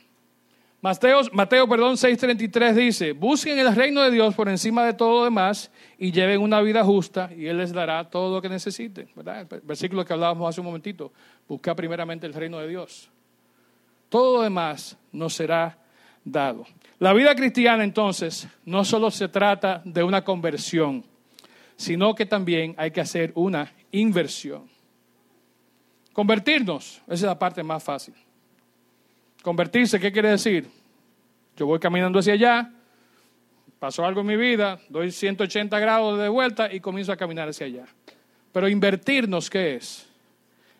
Mateo, 0.80 1.22
Mateo 1.32 1.68
perdón, 1.68 1.96
6:33 1.96 2.74
dice, 2.74 3.10
busquen 3.10 3.58
el 3.58 3.74
reino 3.74 4.02
de 4.02 4.12
Dios 4.12 4.36
por 4.36 4.48
encima 4.48 4.84
de 4.84 4.94
todo 4.94 5.18
lo 5.18 5.24
demás 5.24 5.72
y 5.98 6.12
lleven 6.12 6.40
una 6.40 6.60
vida 6.60 6.84
justa 6.84 7.28
y 7.36 7.46
Él 7.46 7.58
les 7.58 7.72
dará 7.72 8.08
todo 8.08 8.32
lo 8.32 8.40
que 8.40 8.48
necesiten. 8.48 9.08
El 9.16 9.60
versículo 9.64 10.04
que 10.04 10.12
hablábamos 10.12 10.48
hace 10.48 10.60
un 10.60 10.66
momentito, 10.66 11.12
busca 11.48 11.74
primeramente 11.74 12.24
el 12.24 12.34
reino 12.34 12.60
de 12.60 12.68
Dios. 12.68 13.10
Todo 14.08 14.36
lo 14.36 14.42
demás 14.44 14.96
nos 15.10 15.34
será 15.34 15.76
dado. 16.24 16.66
La 17.00 17.12
vida 17.12 17.34
cristiana 17.34 17.82
entonces 17.82 18.46
no 18.64 18.84
solo 18.84 19.10
se 19.10 19.26
trata 19.26 19.82
de 19.84 20.04
una 20.04 20.22
conversión, 20.22 21.04
sino 21.76 22.14
que 22.14 22.26
también 22.26 22.74
hay 22.78 22.90
que 22.90 23.00
hacer 23.00 23.32
una 23.34 23.72
inversión. 23.90 24.68
Convertirnos, 26.12 27.02
esa 27.06 27.14
es 27.14 27.22
la 27.22 27.38
parte 27.38 27.62
más 27.62 27.82
fácil. 27.82 28.14
Convertirse, 29.42 30.00
¿qué 30.00 30.10
quiere 30.10 30.30
decir? 30.30 30.68
Yo 31.56 31.66
voy 31.66 31.78
caminando 31.78 32.18
hacia 32.18 32.32
allá, 32.32 32.72
pasó 33.78 34.04
algo 34.04 34.22
en 34.22 34.26
mi 34.26 34.36
vida, 34.36 34.78
doy 34.88 35.10
180 35.10 35.78
grados 35.78 36.18
de 36.18 36.28
vuelta 36.28 36.72
y 36.72 36.80
comienzo 36.80 37.12
a 37.12 37.16
caminar 37.16 37.48
hacia 37.48 37.66
allá. 37.66 37.84
Pero 38.52 38.68
invertirnos, 38.68 39.50
¿qué 39.50 39.76
es? 39.76 40.08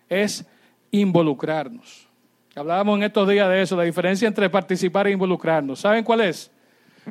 Es 0.09 0.47
involucrarnos. 0.91 2.09
Hablábamos 2.55 2.97
en 2.97 3.03
estos 3.05 3.29
días 3.29 3.49
de 3.51 3.61
eso, 3.61 3.77
la 3.77 3.83
diferencia 3.83 4.27
entre 4.27 4.49
participar 4.49 5.07
e 5.07 5.11
involucrarnos. 5.11 5.81
¿Saben 5.81 6.03
cuál 6.03 6.23
es? 6.23 6.51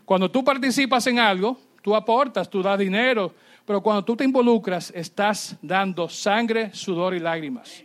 Cuando 0.03 0.29
tú 0.29 0.43
participas 0.43 1.05
en 1.05 1.19
algo, 1.19 1.59
tú 1.83 1.95
aportas, 1.95 2.49
tú 2.49 2.63
das 2.63 2.79
dinero, 2.79 3.31
pero 3.65 3.82
cuando 3.82 4.06
tú 4.06 4.15
te 4.15 4.23
involucras, 4.23 4.91
estás 4.95 5.58
dando 5.62 6.08
sangre, 6.08 6.73
sudor 6.73 7.15
y 7.15 7.19
lágrimas. 7.19 7.84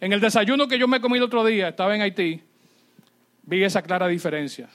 En 0.00 0.12
el 0.12 0.20
desayuno 0.20 0.68
que 0.68 0.78
yo 0.78 0.86
me 0.86 1.00
comí 1.00 1.18
el 1.18 1.24
otro 1.24 1.44
día, 1.44 1.68
estaba 1.68 1.94
en 1.94 2.02
Haití, 2.02 2.40
vi 3.42 3.64
esa 3.64 3.82
clara 3.82 4.06
diferencia. 4.06 4.68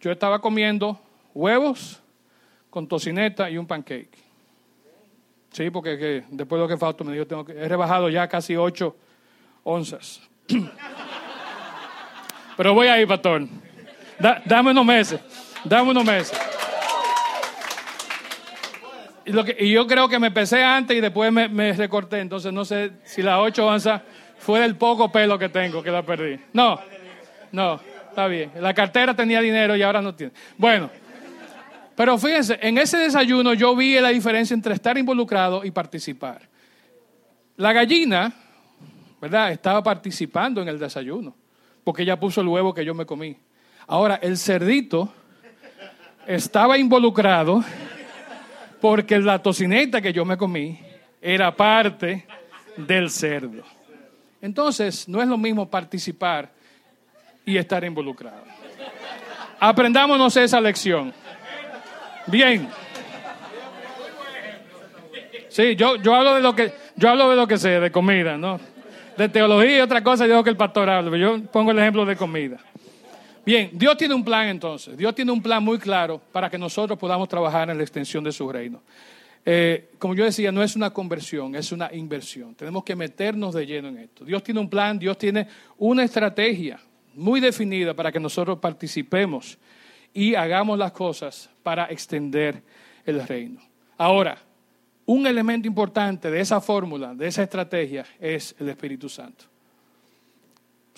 Yo 0.00 0.10
estaba 0.10 0.40
comiendo 0.40 1.00
huevos 1.32 2.00
con 2.70 2.88
tocineta 2.88 3.48
y 3.50 3.56
un 3.56 3.66
pancake. 3.66 4.18
Sí, 5.52 5.70
porque 5.70 6.24
después 6.30 6.58
de 6.58 6.64
lo 6.64 6.68
que 6.68 6.76
falta 6.76 7.04
me 7.04 7.12
dijo, 7.12 7.26
tengo 7.26 7.44
que, 7.44 7.52
he 7.52 7.68
rebajado 7.68 8.08
ya 8.08 8.28
casi 8.28 8.56
ocho 8.56 8.96
onzas. 9.62 10.20
Pero 12.56 12.74
voy 12.74 12.88
a 12.88 13.00
ir, 13.00 13.08
pastor. 13.08 13.46
dame 14.44 14.70
unos 14.72 14.84
meses, 14.84 15.20
dame 15.64 15.90
unos 15.90 16.04
meses. 16.04 16.49
Y, 19.58 19.70
yo 19.70 19.86
creo 19.86 20.08
que 20.08 20.18
me 20.18 20.30
pesé 20.30 20.62
antes 20.62 20.96
y 20.96 21.00
después 21.00 21.32
me, 21.32 21.72
recorté. 21.72 22.20
Entonces 22.20 22.52
no 22.52 22.64
sé 22.64 22.92
si 23.04 23.22
las 23.22 23.38
ocho 23.38 23.66
onzas 23.66 24.02
fue 24.38 24.60
del 24.60 24.76
poco 24.76 25.10
pelo 25.12 25.38
que 25.38 25.48
tengo 25.48 25.82
que 25.82 25.90
la 25.90 26.02
perdí. 26.02 26.38
No, 26.52 26.78
no, 27.52 27.80
está 28.08 28.26
bien. 28.26 28.52
La 28.60 28.74
cartera 28.74 29.14
tenía 29.14 29.40
dinero 29.40 29.76
y 29.76 29.82
ahora 29.82 30.02
no 30.02 30.14
tiene. 30.14 30.32
Bueno, 30.56 30.90
pero 31.94 32.18
fíjense, 32.18 32.58
en 32.60 32.78
ese 32.78 32.96
desayuno 32.96 33.54
yo 33.54 33.76
vi 33.76 34.00
la 34.00 34.08
diferencia 34.08 34.54
entre 34.54 34.74
estar 34.74 34.96
involucrado 34.98 35.64
y 35.64 35.70
participar. 35.70 36.48
La 37.56 37.72
gallina, 37.72 38.32
¿verdad? 39.20 39.52
Estaba 39.52 39.82
participando 39.82 40.62
en 40.62 40.68
el 40.68 40.78
desayuno, 40.78 41.36
porque 41.84 42.02
ella 42.02 42.18
puso 42.18 42.40
el 42.40 42.48
huevo 42.48 42.72
que 42.72 42.84
yo 42.84 42.94
me 42.94 43.04
comí. 43.04 43.36
Ahora, 43.86 44.18
el 44.22 44.38
cerdito 44.38 45.12
estaba 46.26 46.78
involucrado 46.78 47.62
porque 48.80 49.18
la 49.18 49.40
tocineta 49.40 50.00
que 50.00 50.12
yo 50.12 50.24
me 50.24 50.36
comí 50.36 50.78
era 51.20 51.54
parte 51.54 52.26
del 52.76 53.10
cerdo. 53.10 53.62
Entonces, 54.40 55.08
no 55.08 55.20
es 55.20 55.28
lo 55.28 55.36
mismo 55.36 55.68
participar 55.68 56.50
y 57.44 57.56
estar 57.56 57.84
involucrado. 57.84 58.44
Aprendámonos 59.58 60.36
esa 60.36 60.60
lección. 60.60 61.12
Bien. 62.26 62.68
Sí, 65.48 65.74
yo, 65.76 65.96
yo 65.96 66.14
hablo 66.14 66.34
de 66.34 66.40
lo 66.40 66.54
que 66.54 66.72
yo 66.96 67.08
hablo 67.08 67.30
de 67.30 67.36
lo 67.36 67.46
que 67.46 67.58
sé, 67.58 67.80
de 67.80 67.90
comida, 67.90 68.36
¿no? 68.36 68.60
De 69.16 69.28
teología 69.28 69.78
y 69.78 69.80
otra 69.80 70.02
cosa, 70.02 70.24
yo 70.24 70.32
digo 70.32 70.44
que 70.44 70.50
el 70.50 70.56
pastor 70.56 70.88
habla, 70.88 71.16
yo 71.16 71.42
pongo 71.44 71.70
el 71.72 71.78
ejemplo 71.78 72.04
de 72.04 72.16
comida. 72.16 72.58
Bien, 73.44 73.70
Dios 73.72 73.96
tiene 73.96 74.14
un 74.14 74.24
plan 74.24 74.48
entonces. 74.48 74.96
Dios 74.96 75.14
tiene 75.14 75.32
un 75.32 75.42
plan 75.42 75.62
muy 75.62 75.78
claro 75.78 76.20
para 76.32 76.50
que 76.50 76.58
nosotros 76.58 76.98
podamos 76.98 77.28
trabajar 77.28 77.70
en 77.70 77.76
la 77.76 77.82
extensión 77.82 78.22
de 78.22 78.32
su 78.32 78.50
reino. 78.50 78.82
Eh, 79.44 79.90
como 79.98 80.14
yo 80.14 80.24
decía, 80.24 80.52
no 80.52 80.62
es 80.62 80.76
una 80.76 80.90
conversión, 80.90 81.54
es 81.54 81.72
una 81.72 81.92
inversión. 81.92 82.54
Tenemos 82.54 82.84
que 82.84 82.94
meternos 82.94 83.54
de 83.54 83.66
lleno 83.66 83.88
en 83.88 83.98
esto. 83.98 84.24
Dios 84.24 84.42
tiene 84.42 84.60
un 84.60 84.68
plan, 84.68 84.98
Dios 84.98 85.16
tiene 85.16 85.46
una 85.78 86.04
estrategia 86.04 86.78
muy 87.14 87.40
definida 87.40 87.94
para 87.94 88.12
que 88.12 88.20
nosotros 88.20 88.58
participemos 88.58 89.58
y 90.12 90.34
hagamos 90.34 90.78
las 90.78 90.92
cosas 90.92 91.48
para 91.62 91.86
extender 91.86 92.62
el 93.06 93.26
reino. 93.26 93.60
Ahora, 93.96 94.38
un 95.06 95.26
elemento 95.26 95.66
importante 95.66 96.30
de 96.30 96.40
esa 96.40 96.60
fórmula, 96.60 97.14
de 97.14 97.26
esa 97.26 97.42
estrategia, 97.42 98.04
es 98.20 98.54
el 98.60 98.68
Espíritu 98.68 99.08
Santo. 99.08 99.49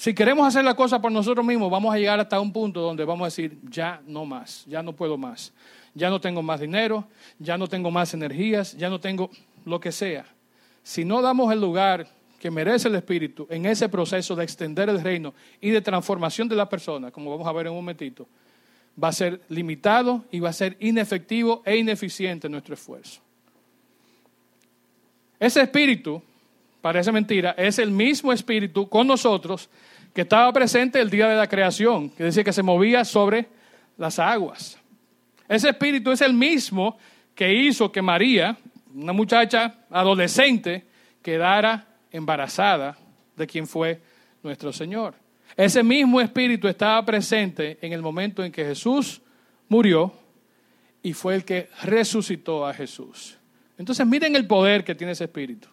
Si 0.03 0.15
queremos 0.15 0.45
hacer 0.49 0.65
la 0.65 0.75
cosa 0.75 1.01
por 1.01 1.13
nosotros 1.13 1.47
mismos, 1.47 1.71
vamos 1.71 1.95
a 1.95 1.97
llegar 1.97 2.19
hasta 2.19 2.41
un 2.41 2.53
punto 2.53 2.81
donde 2.81 3.05
vamos 3.05 3.23
a 3.23 3.27
decir, 3.27 3.57
ya 3.71 4.03
no 4.05 4.25
más, 4.25 4.65
ya 4.67 4.83
no 4.83 4.97
puedo 4.97 5.17
más, 5.17 5.53
ya 5.95 6.11
no 6.11 6.21
tengo 6.21 6.43
más 6.43 6.59
dinero, 6.59 7.07
ya 7.39 7.57
no 7.57 7.69
tengo 7.69 7.89
más 7.89 8.13
energías, 8.13 8.77
ya 8.77 8.91
no 8.91 8.99
tengo 8.99 9.31
lo 9.65 9.79
que 9.79 9.93
sea. 9.93 10.27
Si 10.83 11.05
no 11.05 11.23
damos 11.23 11.53
el 11.53 11.61
lugar 11.61 12.09
que 12.41 12.51
merece 12.51 12.89
el 12.89 12.97
Espíritu 12.97 13.47
en 13.49 13.65
ese 13.65 13.89
proceso 13.89 14.35
de 14.35 14.43
extender 14.43 14.89
el 14.89 15.01
reino 15.01 15.35
y 15.61 15.71
de 15.71 15.81
transformación 15.81 16.49
de 16.49 16.57
la 16.57 16.69
persona, 16.69 17.13
como 17.13 17.31
vamos 17.31 17.47
a 17.47 17.53
ver 17.53 17.67
en 17.67 17.73
un 17.73 17.79
momentito, 17.79 18.27
va 19.01 19.07
a 19.07 19.13
ser 19.13 19.41
limitado 19.51 20.25
y 20.33 20.41
va 20.41 20.49
a 20.49 20.53
ser 20.53 20.77
inefectivo 20.81 21.63
e 21.65 21.77
ineficiente 21.77 22.49
nuestro 22.49 22.75
esfuerzo. 22.75 23.21
Ese 25.39 25.63
espíritu, 25.63 26.21
parece 26.81 27.13
mentira, 27.13 27.55
es 27.57 27.79
el 27.79 27.93
mismo 27.93 28.33
espíritu 28.33 28.89
con 28.89 29.07
nosotros 29.07 29.71
que 30.13 30.23
estaba 30.23 30.53
presente 30.53 31.01
el 31.01 31.11
día 31.11 31.29
de 31.29 31.37
la 31.37 31.49
creación, 31.49 32.11
que 32.11 32.25
decía 32.25 32.45
que 32.45 32.53
se 32.53 32.63
movía 32.63 33.05
sobre 33.05 33.47
las 33.97 34.19
aguas. 34.19 34.79
Ese 35.49 35.71
espíritu 35.71 36.11
es 36.11 36.21
el 36.21 36.35
mismo 36.35 36.99
que 37.35 37.53
hizo 37.53 37.91
que 37.91 38.03
María, 38.03 38.57
una 38.95 39.13
muchacha 39.13 39.75
adolescente, 39.91 40.85
quedara 41.23 41.87
embarazada 42.11 42.97
de 43.37 43.47
quien 43.47 43.67
fue 43.67 44.01
nuestro 44.43 44.73
Señor. 44.73 45.15
Ese 45.57 45.83
mismo 45.83 46.21
espíritu 46.21 46.69
estaba 46.69 47.05
presente 47.05 47.79
en 47.81 47.93
el 47.93 48.03
momento 48.03 48.45
en 48.45 48.53
que 48.53 48.65
Jesús 48.65 49.21
murió 49.69 50.13
y 51.03 51.13
fue 51.13 51.35
el 51.35 51.45
que 51.45 51.69
resucitó 51.83 52.67
a 52.67 52.75
Jesús. 52.75 53.37
Entonces 53.79 54.07
miren 54.07 54.37
el 54.37 54.47
poder 54.47 54.85
que 54.85 54.95
tiene 54.95 55.13
ese 55.13 55.25
espíritu. 55.25 55.69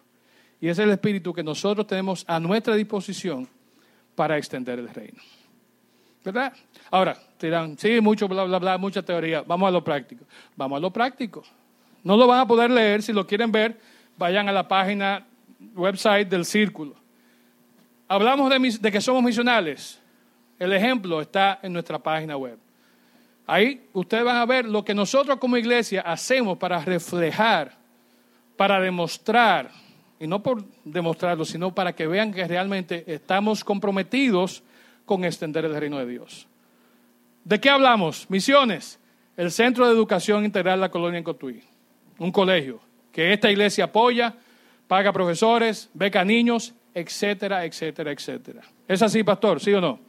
Y 0.60 0.68
es 0.68 0.78
el 0.78 0.90
espíritu 0.90 1.32
que 1.32 1.42
nosotros 1.42 1.86
tenemos 1.86 2.24
a 2.26 2.38
nuestra 2.40 2.74
disposición 2.74 3.48
para 4.20 4.36
extender 4.36 4.78
el 4.78 4.90
reino. 4.90 5.18
¿Verdad? 6.22 6.52
Ahora, 6.90 7.16
dirán, 7.40 7.78
sí, 7.78 8.02
mucho 8.02 8.28
bla, 8.28 8.44
bla, 8.44 8.58
bla, 8.58 8.76
mucha 8.76 9.00
teoría. 9.00 9.40
Vamos 9.40 9.66
a 9.66 9.70
lo 9.70 9.82
práctico. 9.82 10.26
Vamos 10.54 10.76
a 10.76 10.80
lo 10.80 10.90
práctico. 10.90 11.42
No 12.04 12.18
lo 12.18 12.26
van 12.26 12.40
a 12.40 12.46
poder 12.46 12.70
leer. 12.70 13.02
Si 13.02 13.14
lo 13.14 13.26
quieren 13.26 13.50
ver, 13.50 13.80
vayan 14.18 14.46
a 14.46 14.52
la 14.52 14.68
página 14.68 15.26
website 15.74 16.28
del 16.28 16.44
círculo. 16.44 16.96
Hablamos 18.08 18.50
de, 18.50 18.92
que 18.92 19.00
somos 19.00 19.22
misionales. 19.22 19.98
El 20.58 20.74
ejemplo 20.74 21.22
está 21.22 21.58
en 21.62 21.72
nuestra 21.72 21.98
página 21.98 22.36
web. 22.36 22.58
Ahí 23.46 23.88
ustedes 23.94 24.22
van 24.22 24.36
a 24.36 24.44
ver 24.44 24.66
lo 24.66 24.84
que 24.84 24.92
nosotros 24.92 25.38
como 25.38 25.56
iglesia 25.56 26.02
hacemos 26.02 26.58
para 26.58 26.78
reflejar, 26.84 27.72
para 28.58 28.78
demostrar, 28.80 29.70
y 30.20 30.26
no 30.26 30.42
por 30.42 30.62
demostrarlo, 30.84 31.46
sino 31.46 31.74
para 31.74 31.94
que 31.94 32.06
vean 32.06 32.32
que 32.32 32.46
realmente 32.46 33.04
estamos 33.06 33.64
comprometidos 33.64 34.62
con 35.06 35.24
extender 35.24 35.64
el 35.64 35.74
reino 35.74 35.98
de 35.98 36.06
Dios. 36.06 36.46
¿De 37.42 37.58
qué 37.58 37.70
hablamos? 37.70 38.28
Misiones. 38.28 39.00
El 39.36 39.50
Centro 39.50 39.86
de 39.86 39.92
Educación 39.92 40.44
Integral 40.44 40.78
de 40.78 40.82
la 40.82 40.90
Colonia 40.90 41.16
en 41.16 41.24
Cotuí. 41.24 41.62
Un 42.18 42.30
colegio 42.30 42.80
que 43.10 43.32
esta 43.32 43.50
iglesia 43.50 43.84
apoya 43.84 44.34
paga 44.86 45.10
profesores, 45.10 45.88
beca 45.94 46.22
niños, 46.22 46.74
etcétera, 46.92 47.64
etcétera, 47.64 48.12
etcétera. 48.12 48.62
¿Es 48.86 49.00
así, 49.00 49.24
pastor? 49.24 49.58
¿Sí 49.58 49.72
o 49.72 49.80
no? 49.80 50.00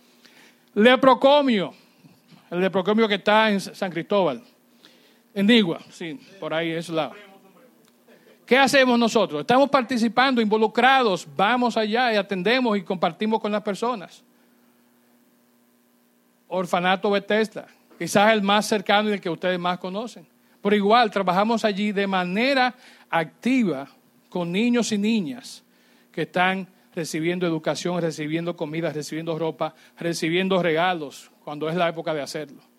Leprocomio, 0.73 1.73
el 2.49 2.59
leprocomio 2.59 3.07
que 3.07 3.15
está 3.15 3.49
en 3.49 3.61
San 3.61 3.91
Cristóbal, 3.91 4.43
en 5.33 5.47
Digua, 5.47 5.79
sí, 5.89 6.19
por 6.39 6.53
ahí, 6.53 6.71
es 6.71 6.89
lado. 6.89 7.13
¿Qué 8.51 8.57
hacemos 8.57 8.99
nosotros? 8.99 9.39
Estamos 9.39 9.69
participando, 9.69 10.41
involucrados, 10.41 11.25
vamos 11.37 11.77
allá 11.77 12.11
y 12.11 12.17
atendemos 12.17 12.77
y 12.77 12.81
compartimos 12.81 13.39
con 13.39 13.49
las 13.49 13.61
personas. 13.61 14.25
Orfanato 16.49 17.09
Bethesda, 17.09 17.67
quizás 17.97 18.33
el 18.33 18.41
más 18.41 18.65
cercano 18.65 19.09
y 19.09 19.13
el 19.13 19.21
que 19.21 19.29
ustedes 19.29 19.57
más 19.57 19.79
conocen. 19.79 20.27
Por 20.61 20.73
igual, 20.73 21.09
trabajamos 21.11 21.63
allí 21.63 21.93
de 21.93 22.05
manera 22.07 22.75
activa 23.09 23.87
con 24.27 24.51
niños 24.51 24.91
y 24.91 24.97
niñas 24.97 25.63
que 26.11 26.23
están 26.23 26.67
recibiendo 26.93 27.47
educación, 27.47 28.01
recibiendo 28.01 28.57
comida, 28.57 28.91
recibiendo 28.91 29.39
ropa, 29.39 29.75
recibiendo 29.97 30.61
regalos, 30.61 31.31
cuando 31.45 31.69
es 31.69 31.75
la 31.77 31.87
época 31.87 32.13
de 32.13 32.21
hacerlo. 32.21 32.70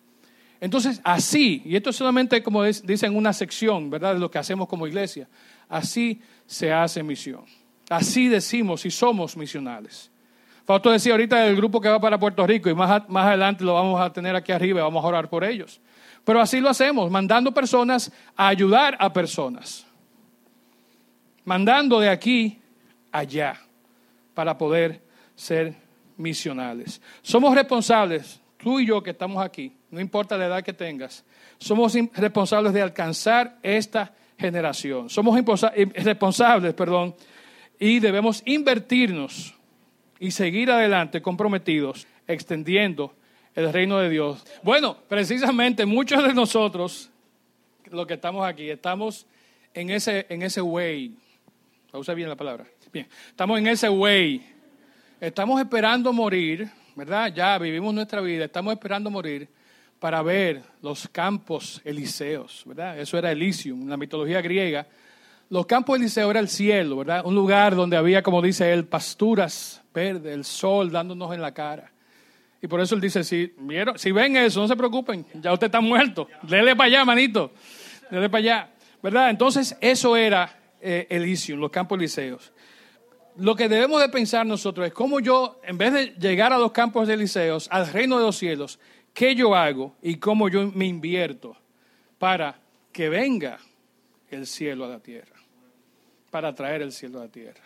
Entonces, 0.63 1.01
así, 1.03 1.61
y 1.65 1.75
esto 1.75 1.89
es 1.89 1.95
solamente 1.95 2.41
como 2.41 2.63
dicen 2.63 3.15
una 3.15 3.33
sección, 3.33 3.89
¿verdad?, 3.89 4.13
de 4.13 4.19
lo 4.19 4.31
que 4.31 4.37
hacemos 4.37 4.67
como 4.67 4.87
iglesia, 4.87 5.27
así 5.67 6.21
se 6.45 6.71
hace 6.71 7.03
misión. 7.03 7.43
Así 7.89 8.27
decimos 8.29 8.85
y 8.85 8.91
somos 8.91 9.35
misionales. 9.35 10.09
Fausto 10.65 10.89
decía 10.91 11.11
ahorita 11.11 11.37
del 11.39 11.57
grupo 11.57 11.81
que 11.81 11.89
va 11.89 11.99
para 11.99 12.17
Puerto 12.17 12.47
Rico 12.47 12.69
y 12.69 12.73
más, 12.73 13.09
más 13.09 13.27
adelante 13.27 13.63
lo 13.63 13.73
vamos 13.73 13.99
a 13.99 14.11
tener 14.13 14.35
aquí 14.35 14.53
arriba 14.53 14.79
y 14.79 14.83
vamos 14.83 15.03
a 15.03 15.07
orar 15.07 15.29
por 15.29 15.43
ellos. 15.43 15.81
Pero 16.23 16.39
así 16.39 16.61
lo 16.61 16.69
hacemos, 16.69 17.11
mandando 17.11 17.53
personas 17.53 18.11
a 18.37 18.47
ayudar 18.47 18.95
a 18.99 19.11
personas 19.11 19.85
mandando 21.43 21.99
de 21.99 22.09
aquí 22.09 22.59
allá 23.11 23.59
para 24.33 24.57
poder 24.57 25.01
ser 25.35 25.75
misionales. 26.17 27.01
Somos 27.21 27.53
responsables, 27.53 28.39
tú 28.57 28.79
y 28.79 28.87
yo 28.87 29.01
que 29.01 29.11
estamos 29.11 29.43
aquí, 29.43 29.75
no 29.93 30.01
importa 30.01 30.35
la 30.37 30.47
edad 30.47 30.63
que 30.63 30.73
tengas, 30.73 31.23
somos 31.59 31.93
responsables 32.15 32.73
de 32.73 32.81
alcanzar 32.81 33.59
esta 33.61 34.11
generación. 34.39 35.07
Somos 35.07 35.39
responsables, 35.93 36.73
perdón, 36.73 37.13
y 37.79 37.99
debemos 37.99 38.41
invertirnos 38.45 39.53
y 40.19 40.31
seguir 40.31 40.71
adelante 40.71 41.21
comprometidos, 41.21 42.07
extendiendo 42.27 43.13
el 43.53 43.71
reino 43.71 43.99
de 43.99 44.09
Dios. 44.09 44.43
Bueno, 44.63 44.97
precisamente 45.07 45.85
muchos 45.85 46.23
de 46.23 46.33
nosotros, 46.33 47.11
los 47.91 48.07
que 48.07 48.15
estamos 48.15 48.47
aquí, 48.47 48.71
estamos 48.71 49.27
en 49.75 49.91
ese, 49.91 50.25
en 50.27 50.41
ese 50.41 50.61
way, 50.61 51.15
Usa 51.91 52.15
bien 52.15 52.29
la 52.29 52.35
palabra. 52.35 52.65
Bien, 52.91 53.07
estamos 53.27 53.59
en 53.59 53.67
ese 53.67 53.87
way. 53.87 54.43
Estamos 55.21 55.61
esperando 55.61 56.11
morir, 56.11 56.67
¿verdad? 56.95 57.31
Ya 57.31 57.55
vivimos 57.59 57.93
nuestra 57.93 58.21
vida, 58.21 58.45
estamos 58.45 58.73
esperando 58.73 59.11
morir 59.11 59.47
para 60.03 60.21
ver 60.21 60.61
los 60.81 61.07
campos 61.07 61.79
elíseos, 61.85 62.63
¿verdad? 62.65 62.99
Eso 62.99 63.17
era 63.17 63.31
Elysium, 63.31 63.83
en 63.83 63.89
la 63.89 63.95
mitología 63.95 64.41
griega. 64.41 64.85
Los 65.47 65.65
campos 65.65 65.97
elíseos 65.97 66.29
era 66.29 66.41
el 66.41 66.49
cielo, 66.49 66.97
¿verdad? 66.97 67.25
Un 67.25 67.33
lugar 67.33 67.73
donde 67.73 67.95
había, 67.95 68.21
como 68.21 68.41
dice 68.41 68.73
él, 68.73 68.83
pasturas 68.83 69.81
verdes, 69.93 70.33
el 70.33 70.43
sol 70.43 70.91
dándonos 70.91 71.33
en 71.33 71.41
la 71.41 71.53
cara. 71.53 71.89
Y 72.61 72.67
por 72.67 72.81
eso 72.81 72.95
él 72.95 72.99
dice, 72.99 73.23
si, 73.23 73.53
vieron, 73.59 73.97
si 73.97 74.11
ven 74.11 74.35
eso, 74.35 74.59
no 74.59 74.67
se 74.67 74.75
preocupen, 74.75 75.25
ya 75.35 75.53
usted 75.53 75.67
está 75.67 75.79
muerto. 75.79 76.27
Dele 76.41 76.75
para 76.75 76.87
allá, 76.87 77.05
manito. 77.05 77.53
Dele 78.11 78.29
para 78.29 78.39
allá. 78.39 78.69
¿Verdad? 79.01 79.29
Entonces, 79.29 79.77
eso 79.79 80.17
era 80.17 80.53
eh, 80.81 81.07
Elysium, 81.11 81.61
los 81.61 81.71
campos 81.71 81.97
elíseos. 81.97 82.51
Lo 83.37 83.55
que 83.55 83.69
debemos 83.69 84.01
de 84.01 84.09
pensar 84.09 84.45
nosotros 84.45 84.85
es 84.85 84.91
cómo 84.91 85.21
yo, 85.21 85.61
en 85.63 85.77
vez 85.77 85.93
de 85.93 86.07
llegar 86.19 86.51
a 86.51 86.57
los 86.57 86.73
campos 86.73 87.07
elíseos, 87.07 87.69
al 87.71 87.87
reino 87.87 88.17
de 88.17 88.25
los 88.25 88.35
cielos, 88.35 88.79
qué 89.13 89.35
yo 89.35 89.55
hago 89.55 89.95
y 90.01 90.17
cómo 90.17 90.49
yo 90.49 90.71
me 90.71 90.85
invierto 90.85 91.55
para 92.17 92.59
que 92.91 93.09
venga 93.09 93.59
el 94.29 94.47
cielo 94.47 94.85
a 94.85 94.89
la 94.89 94.99
tierra, 94.99 95.35
para 96.31 96.53
traer 96.53 96.81
el 96.81 96.91
cielo 96.91 97.19
a 97.19 97.25
la 97.25 97.31
tierra. 97.31 97.63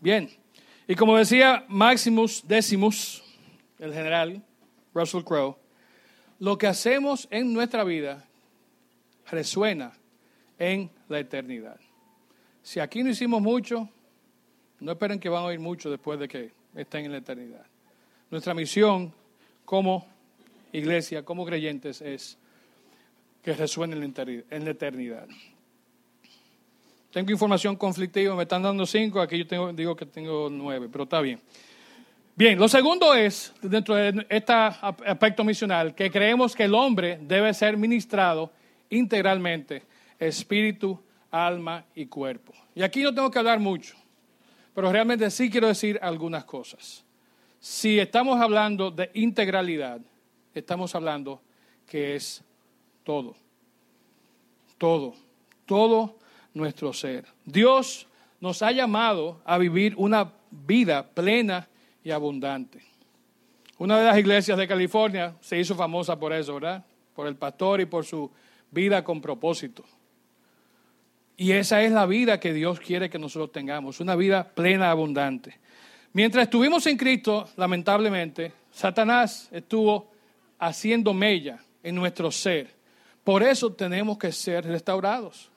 Bien, 0.00 0.30
y 0.86 0.94
como 0.94 1.16
decía 1.16 1.64
Maximus 1.68 2.46
Decimus, 2.46 3.22
el 3.78 3.92
general 3.92 4.42
Russell 4.94 5.24
Crowe, 5.24 5.56
lo 6.38 6.56
que 6.56 6.66
hacemos 6.66 7.26
en 7.30 7.52
nuestra 7.52 7.82
vida 7.82 8.24
resuena 9.30 9.92
en 10.58 10.90
la 11.08 11.18
eternidad. 11.18 11.78
Si 12.62 12.80
aquí 12.80 13.02
no 13.02 13.10
hicimos 13.10 13.42
mucho, 13.42 13.88
no 14.80 14.92
esperen 14.92 15.18
que 15.18 15.28
van 15.28 15.42
a 15.42 15.46
oír 15.46 15.58
mucho 15.58 15.90
después 15.90 16.18
de 16.18 16.28
que 16.28 16.52
estén 16.74 17.06
en 17.06 17.12
la 17.12 17.18
eternidad. 17.18 17.66
Nuestra 18.30 18.54
misión 18.54 19.12
como 19.68 20.06
iglesia, 20.72 21.26
como 21.26 21.44
creyentes, 21.44 22.00
es 22.00 22.38
que 23.42 23.52
resuene 23.52 23.96
en 23.96 24.64
la 24.64 24.70
eternidad. 24.70 25.28
Tengo 27.12 27.30
información 27.30 27.76
conflictiva, 27.76 28.34
me 28.34 28.44
están 28.44 28.62
dando 28.62 28.86
cinco, 28.86 29.20
aquí 29.20 29.36
yo 29.36 29.46
tengo, 29.46 29.70
digo 29.74 29.94
que 29.94 30.06
tengo 30.06 30.48
nueve, 30.48 30.88
pero 30.90 31.04
está 31.04 31.20
bien. 31.20 31.38
Bien, 32.34 32.58
lo 32.58 32.66
segundo 32.66 33.14
es, 33.14 33.52
dentro 33.60 33.94
de 33.94 34.26
este 34.30 34.54
aspecto 34.54 35.44
misional, 35.44 35.94
que 35.94 36.10
creemos 36.10 36.56
que 36.56 36.64
el 36.64 36.74
hombre 36.74 37.18
debe 37.20 37.52
ser 37.52 37.76
ministrado 37.76 38.50
integralmente, 38.88 39.82
espíritu, 40.18 40.98
alma 41.30 41.84
y 41.94 42.06
cuerpo. 42.06 42.54
Y 42.74 42.80
aquí 42.80 43.02
no 43.02 43.14
tengo 43.14 43.30
que 43.30 43.38
hablar 43.38 43.60
mucho, 43.60 43.96
pero 44.74 44.90
realmente 44.90 45.30
sí 45.30 45.50
quiero 45.50 45.68
decir 45.68 45.98
algunas 46.00 46.46
cosas. 46.46 47.04
Si 47.60 47.98
estamos 47.98 48.40
hablando 48.40 48.90
de 48.90 49.10
integralidad, 49.14 50.00
estamos 50.54 50.94
hablando 50.94 51.42
que 51.86 52.14
es 52.14 52.42
todo, 53.02 53.34
todo, 54.76 55.14
todo 55.66 56.16
nuestro 56.54 56.92
ser. 56.92 57.24
Dios 57.44 58.06
nos 58.40 58.62
ha 58.62 58.70
llamado 58.70 59.40
a 59.44 59.58
vivir 59.58 59.94
una 59.96 60.32
vida 60.50 61.08
plena 61.08 61.68
y 62.04 62.10
abundante. 62.10 62.80
Una 63.78 63.98
de 63.98 64.04
las 64.04 64.18
iglesias 64.18 64.58
de 64.58 64.68
California 64.68 65.34
se 65.40 65.58
hizo 65.58 65.74
famosa 65.74 66.18
por 66.18 66.32
eso, 66.32 66.54
¿verdad? 66.54 66.84
Por 67.14 67.26
el 67.26 67.36
pastor 67.36 67.80
y 67.80 67.86
por 67.86 68.04
su 68.04 68.30
vida 68.70 69.02
con 69.02 69.20
propósito. 69.20 69.84
Y 71.36 71.52
esa 71.52 71.82
es 71.82 71.92
la 71.92 72.04
vida 72.06 72.40
que 72.40 72.52
Dios 72.52 72.80
quiere 72.80 73.08
que 73.08 73.18
nosotros 73.18 73.52
tengamos, 73.52 74.00
una 74.00 74.16
vida 74.16 74.48
plena, 74.48 74.90
abundante. 74.90 75.58
Mientras 76.12 76.44
estuvimos 76.44 76.86
en 76.86 76.96
Cristo, 76.96 77.48
lamentablemente, 77.56 78.52
Satanás 78.70 79.48
estuvo 79.52 80.10
haciendo 80.58 81.12
mella 81.12 81.58
en 81.82 81.94
nuestro 81.94 82.30
ser. 82.30 82.68
Por 83.24 83.42
eso 83.42 83.72
tenemos 83.72 84.18
que 84.18 84.32
ser 84.32 84.64
restaurados. 84.64 85.50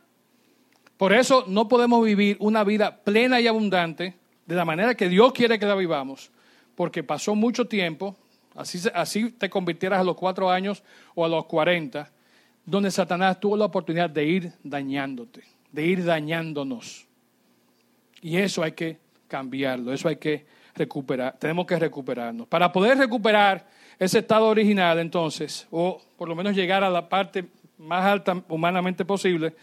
Por 0.97 1.13
eso 1.13 1.45
no 1.47 1.67
podemos 1.67 2.03
vivir 2.05 2.37
una 2.39 2.63
vida 2.63 2.95
plena 3.03 3.41
y 3.41 3.47
abundante 3.47 4.15
de 4.45 4.55
la 4.55 4.65
manera 4.65 4.93
que 4.93 5.09
Dios 5.09 5.31
quiere 5.33 5.57
que 5.57 5.65
la 5.65 5.75
vivamos, 5.75 6.31
porque 6.75 7.03
pasó 7.03 7.33
mucho 7.33 7.65
tiempo, 7.65 8.15
así, 8.55 8.79
así 8.93 9.31
te 9.31 9.49
convirtieras 9.49 10.01
a 10.01 10.03
los 10.03 10.15
cuatro 10.15 10.51
años 10.51 10.83
o 11.15 11.25
a 11.25 11.29
los 11.29 11.45
cuarenta, 11.45 12.11
donde 12.65 12.91
Satanás 12.91 13.39
tuvo 13.39 13.57
la 13.57 13.65
oportunidad 13.65 14.09
de 14.09 14.25
ir 14.25 14.53
dañándote, 14.63 15.43
de 15.71 15.85
ir 15.85 16.05
dañándonos. 16.05 17.07
Y 18.21 18.37
eso 18.37 18.61
hay 18.61 18.73
que 18.73 18.99
cambiarlo, 19.31 19.93
eso 19.93 20.09
hay 20.09 20.17
que 20.17 20.45
recuperar, 20.75 21.37
tenemos 21.39 21.65
que 21.65 21.79
recuperarnos. 21.79 22.47
Para 22.47 22.69
poder 22.69 22.97
recuperar 22.97 23.65
ese 23.97 24.19
estado 24.19 24.47
original, 24.47 24.99
entonces, 24.99 25.67
o 25.71 26.01
por 26.17 26.27
lo 26.27 26.35
menos 26.35 26.53
llegar 26.53 26.83
a 26.83 26.89
la 26.89 27.07
parte 27.07 27.45
más 27.77 28.03
alta 28.03 28.43
humanamente 28.49 29.05
posible, 29.05 29.55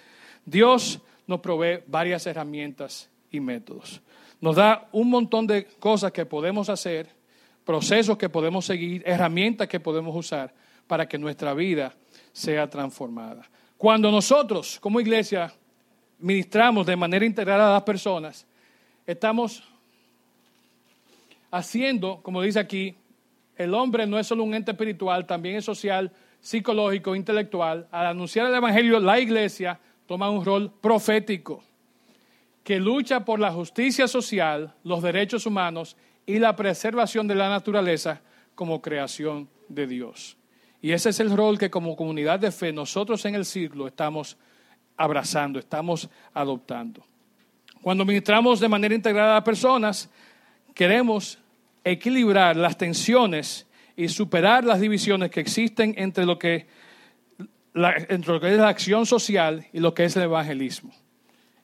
Dios 0.46 1.00
nos 1.26 1.40
provee 1.40 1.80
varias 1.86 2.26
herramientas 2.26 3.10
y 3.30 3.40
métodos. 3.40 4.00
Nos 4.40 4.56
da 4.56 4.88
un 4.92 5.10
montón 5.10 5.46
de 5.46 5.66
cosas 5.78 6.12
que 6.12 6.24
podemos 6.24 6.70
hacer, 6.70 7.10
procesos 7.66 8.16
que 8.16 8.30
podemos 8.30 8.64
seguir, 8.64 9.02
herramientas 9.04 9.68
que 9.68 9.80
podemos 9.80 10.16
usar 10.16 10.54
para 10.86 11.06
que 11.06 11.18
nuestra 11.18 11.52
vida 11.52 11.92
sea 12.32 12.70
transformada. 12.70 13.42
Cuando 13.76 14.10
nosotros 14.10 14.78
como 14.80 14.98
iglesia 14.98 15.52
ministramos 16.20 16.86
de 16.86 16.96
manera 16.96 17.26
integral 17.26 17.60
a 17.60 17.72
las 17.74 17.82
personas, 17.82 18.46
estamos 19.08 19.62
haciendo, 21.50 22.20
como 22.22 22.42
dice 22.42 22.60
aquí, 22.60 22.94
el 23.56 23.72
hombre 23.72 24.06
no 24.06 24.18
es 24.18 24.26
solo 24.26 24.44
un 24.44 24.54
ente 24.54 24.72
espiritual, 24.72 25.26
también 25.26 25.56
es 25.56 25.64
social, 25.64 26.12
psicológico, 26.40 27.16
intelectual. 27.16 27.88
Al 27.90 28.06
anunciar 28.06 28.46
el 28.46 28.54
Evangelio, 28.54 29.00
la 29.00 29.18
iglesia 29.18 29.80
toma 30.06 30.30
un 30.30 30.44
rol 30.44 30.70
profético 30.80 31.64
que 32.62 32.78
lucha 32.78 33.24
por 33.24 33.40
la 33.40 33.50
justicia 33.50 34.06
social, 34.06 34.74
los 34.84 35.02
derechos 35.02 35.46
humanos 35.46 35.96
y 36.26 36.38
la 36.38 36.54
preservación 36.54 37.26
de 37.26 37.34
la 37.34 37.48
naturaleza 37.48 38.20
como 38.54 38.82
creación 38.82 39.48
de 39.68 39.86
Dios. 39.86 40.36
Y 40.82 40.92
ese 40.92 41.08
es 41.08 41.20
el 41.20 41.34
rol 41.34 41.58
que 41.58 41.70
como 41.70 41.96
comunidad 41.96 42.40
de 42.40 42.52
fe 42.52 42.74
nosotros 42.74 43.24
en 43.24 43.34
el 43.34 43.46
ciclo 43.46 43.86
estamos 43.88 44.36
abrazando, 44.98 45.58
estamos 45.58 46.10
adoptando. 46.34 47.02
Cuando 47.82 48.04
ministramos 48.04 48.60
de 48.60 48.68
manera 48.68 48.94
integrada 48.94 49.36
a 49.36 49.44
personas, 49.44 50.10
queremos 50.74 51.38
equilibrar 51.84 52.56
las 52.56 52.76
tensiones 52.76 53.66
y 53.96 54.08
superar 54.08 54.64
las 54.64 54.80
divisiones 54.80 55.30
que 55.30 55.40
existen 55.40 55.94
entre 55.96 56.24
lo 56.24 56.38
que 56.38 56.66
entre 57.74 58.32
lo 58.32 58.40
que 58.40 58.52
es 58.52 58.58
la 58.58 58.68
acción 58.68 59.06
social 59.06 59.66
y 59.72 59.78
lo 59.80 59.94
que 59.94 60.04
es 60.04 60.16
el 60.16 60.24
evangelismo. 60.24 60.92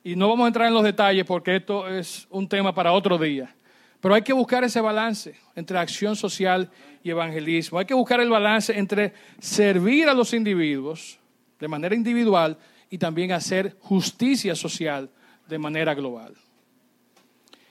Y 0.03 0.15
no 0.15 0.29
vamos 0.29 0.45
a 0.45 0.47
entrar 0.47 0.67
en 0.67 0.73
los 0.73 0.83
detalles 0.83 1.25
porque 1.25 1.57
esto 1.57 1.89
es 1.89 2.27
un 2.29 2.47
tema 2.47 2.73
para 2.73 2.93
otro 2.93 3.17
día. 3.17 3.53
Pero 3.99 4.13
hay 4.13 4.21
que 4.21 4.33
buscar 4.33 4.63
ese 4.63 4.79
balance 4.79 5.35
entre 5.55 5.77
acción 5.79 6.15
social 6.15 6.69
y 7.03 7.09
evangelismo. 7.09 7.79
Hay 7.79 7.85
que 7.85 7.93
buscar 7.93 8.19
el 8.19 8.29
balance 8.29 8.77
entre 8.77 9.13
servir 9.39 10.07
a 10.07 10.13
los 10.13 10.33
individuos 10.33 11.19
de 11.59 11.67
manera 11.67 11.95
individual 11.95 12.57
y 12.89 12.97
también 12.97 13.31
hacer 13.31 13.75
justicia 13.79 14.55
social 14.55 15.09
de 15.47 15.57
manera 15.57 15.93
global. 15.93 16.35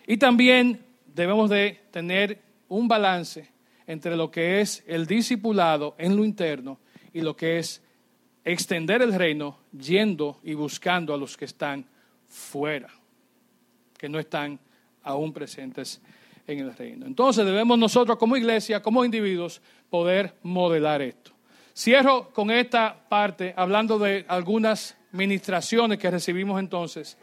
Y 0.06 0.16
también 0.16 0.84
debemos 1.06 1.50
de 1.50 1.80
tener 1.90 2.40
un 2.68 2.88
balance 2.88 3.48
entre 3.86 4.16
lo 4.16 4.30
que 4.30 4.60
es 4.60 4.82
el 4.86 5.06
discipulado 5.06 5.94
en 5.98 6.16
lo 6.16 6.24
interno 6.24 6.78
y 7.12 7.20
lo 7.20 7.36
que 7.36 7.58
es 7.58 7.82
extender 8.44 9.02
el 9.02 9.14
reino 9.14 9.58
yendo 9.72 10.40
y 10.42 10.54
buscando 10.54 11.14
a 11.14 11.16
los 11.16 11.36
que 11.36 11.46
están 11.46 11.86
fuera, 12.26 12.88
que 13.96 14.08
no 14.08 14.18
están 14.18 14.58
aún 15.02 15.32
presentes 15.32 16.00
en 16.46 16.58
el 16.58 16.74
reino. 16.74 17.06
Entonces 17.06 17.44
debemos 17.44 17.78
nosotros 17.78 18.18
como 18.18 18.36
iglesia, 18.36 18.82
como 18.82 19.04
individuos, 19.04 19.62
poder 19.88 20.34
modelar 20.42 21.00
esto. 21.00 21.32
Cierro 21.76 22.30
con 22.32 22.50
esta 22.50 23.08
parte 23.08 23.54
hablando 23.56 23.98
de 23.98 24.24
algunas 24.28 24.96
ministraciones 25.12 25.98
que 25.98 26.10
recibimos 26.10 26.60
entonces 26.60 27.16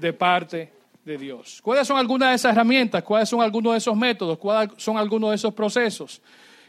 de 0.00 0.12
parte 0.12 0.72
de 1.04 1.18
Dios. 1.18 1.60
¿Cuáles 1.62 1.86
son 1.86 1.98
algunas 1.98 2.30
de 2.30 2.34
esas 2.36 2.52
herramientas? 2.52 3.02
¿Cuáles 3.02 3.28
son 3.28 3.40
algunos 3.42 3.72
de 3.72 3.78
esos 3.78 3.96
métodos? 3.96 4.38
¿Cuáles 4.38 4.72
son 4.76 4.96
algunos 4.96 5.30
de 5.30 5.36
esos 5.36 5.54
procesos? 5.54 6.22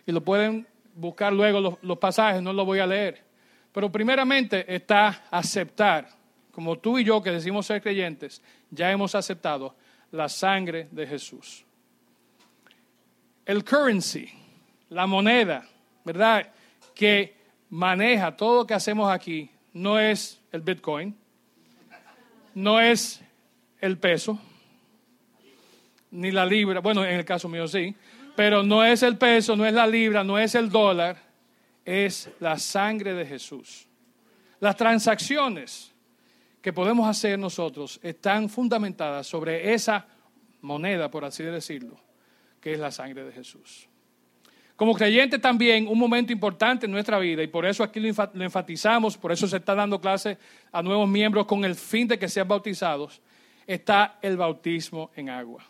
Y 0.06 0.12
lo 0.12 0.22
pueden 0.22 0.68
buscar 0.96 1.32
luego 1.32 1.60
los, 1.60 1.76
los 1.82 1.98
pasajes, 1.98 2.42
no 2.42 2.54
lo 2.54 2.66
voy 2.66 2.80
a 2.80 2.88
leer. 2.88 3.24
Pero 3.72 3.92
primeramente 3.92 4.74
está 4.74 5.26
aceptar, 5.32 6.10
como 6.52 6.78
tú 6.78 7.00
y 7.00 7.04
yo 7.04 7.22
que 7.22 7.32
decimos 7.32 7.66
ser 7.66 7.82
creyentes, 7.82 8.42
ya 8.70 8.92
hemos 8.92 9.16
aceptado 9.16 9.76
la 10.12 10.28
sangre 10.28 10.90
de 10.92 11.08
Jesús. 11.08 11.66
El 13.46 13.64
currency, 13.64 14.30
la 14.90 15.08
moneda, 15.08 15.66
¿verdad? 16.04 16.52
Que 16.94 17.36
maneja 17.70 18.36
todo 18.36 18.62
lo 18.62 18.68
que 18.68 18.74
hacemos 18.74 19.10
aquí, 19.10 19.50
no 19.74 19.98
es 19.98 20.42
el 20.52 20.62
Bitcoin, 20.62 21.16
no 22.54 22.80
es 22.80 23.22
el 23.80 23.98
peso, 23.98 24.40
ni 26.12 26.32
la 26.32 26.46
libra, 26.46 26.80
bueno, 26.82 27.06
en 27.06 27.16
el 27.16 27.26
caso 27.26 27.48
mío 27.48 27.68
sí, 27.68 27.96
pero 28.36 28.64
no 28.64 28.84
es 28.84 29.04
el 29.04 29.18
peso, 29.18 29.56
no 29.56 29.66
es 29.66 29.74
la 29.74 29.88
libra, 29.88 30.24
no 30.24 30.38
es 30.38 30.56
el 30.56 30.70
dólar, 30.70 31.18
es 31.86 32.30
la 32.40 32.58
sangre 32.58 33.14
de 33.14 33.26
Jesús. 33.26 33.88
Las 34.60 34.76
transacciones 34.76 35.94
que 36.62 36.74
podemos 36.74 37.08
hacer 37.08 37.40
nosotros 37.40 38.00
están 38.04 38.50
fundamentadas 38.50 39.26
sobre 39.26 39.74
esa 39.74 40.06
moneda, 40.62 41.10
por 41.10 41.26
así 41.26 41.44
decirlo, 41.44 42.00
que 42.60 42.74
es 42.74 42.80
la 42.80 42.92
sangre 42.92 43.24
de 43.24 43.32
Jesús. 43.32 43.88
Como 44.82 44.96
creyente 44.96 45.38
también, 45.38 45.88
un 45.88 46.00
momento 46.00 46.34
importante 46.34 46.88
en 46.88 46.92
nuestra 46.92 47.20
vida, 47.20 47.44
y 47.44 47.48
por 47.48 47.68
eso 47.68 47.84
aquí 47.84 48.00
lo 48.00 48.44
enfatizamos, 48.44 49.16
por 49.16 49.32
eso 49.32 49.48
se 49.48 49.58
está 49.58 49.76
dando 49.76 50.02
clase 50.02 50.40
a 50.72 50.82
nuevos 50.82 51.08
miembros 51.08 51.46
con 51.46 51.64
el 51.64 51.76
fin 51.76 52.08
de 52.08 52.18
que 52.18 52.28
sean 52.28 52.48
bautizados, 52.48 53.22
está 53.68 54.18
el 54.24 54.38
bautismo 54.38 55.12
en 55.16 55.30
agua. 55.30 55.64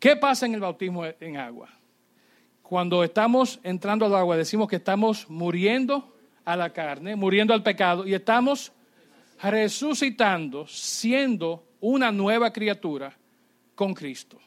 ¿Qué 0.00 0.16
pasa 0.16 0.46
en 0.46 0.54
el 0.54 0.60
bautismo 0.60 1.04
en 1.20 1.36
agua? 1.36 1.68
Cuando 2.64 3.04
estamos 3.04 3.60
entrando 3.62 4.06
al 4.06 4.16
agua, 4.16 4.36
decimos 4.36 4.66
que 4.66 4.74
estamos 4.74 5.30
muriendo 5.30 6.12
a 6.44 6.56
la 6.56 6.70
carne, 6.70 7.14
muriendo 7.14 7.54
al 7.54 7.62
pecado, 7.62 8.04
y 8.08 8.12
estamos 8.12 8.72
resucitando, 9.40 10.66
siendo 10.66 11.64
una 11.78 12.10
nueva 12.10 12.52
criatura 12.52 13.16
con 13.76 13.94
Cristo. 13.94 14.40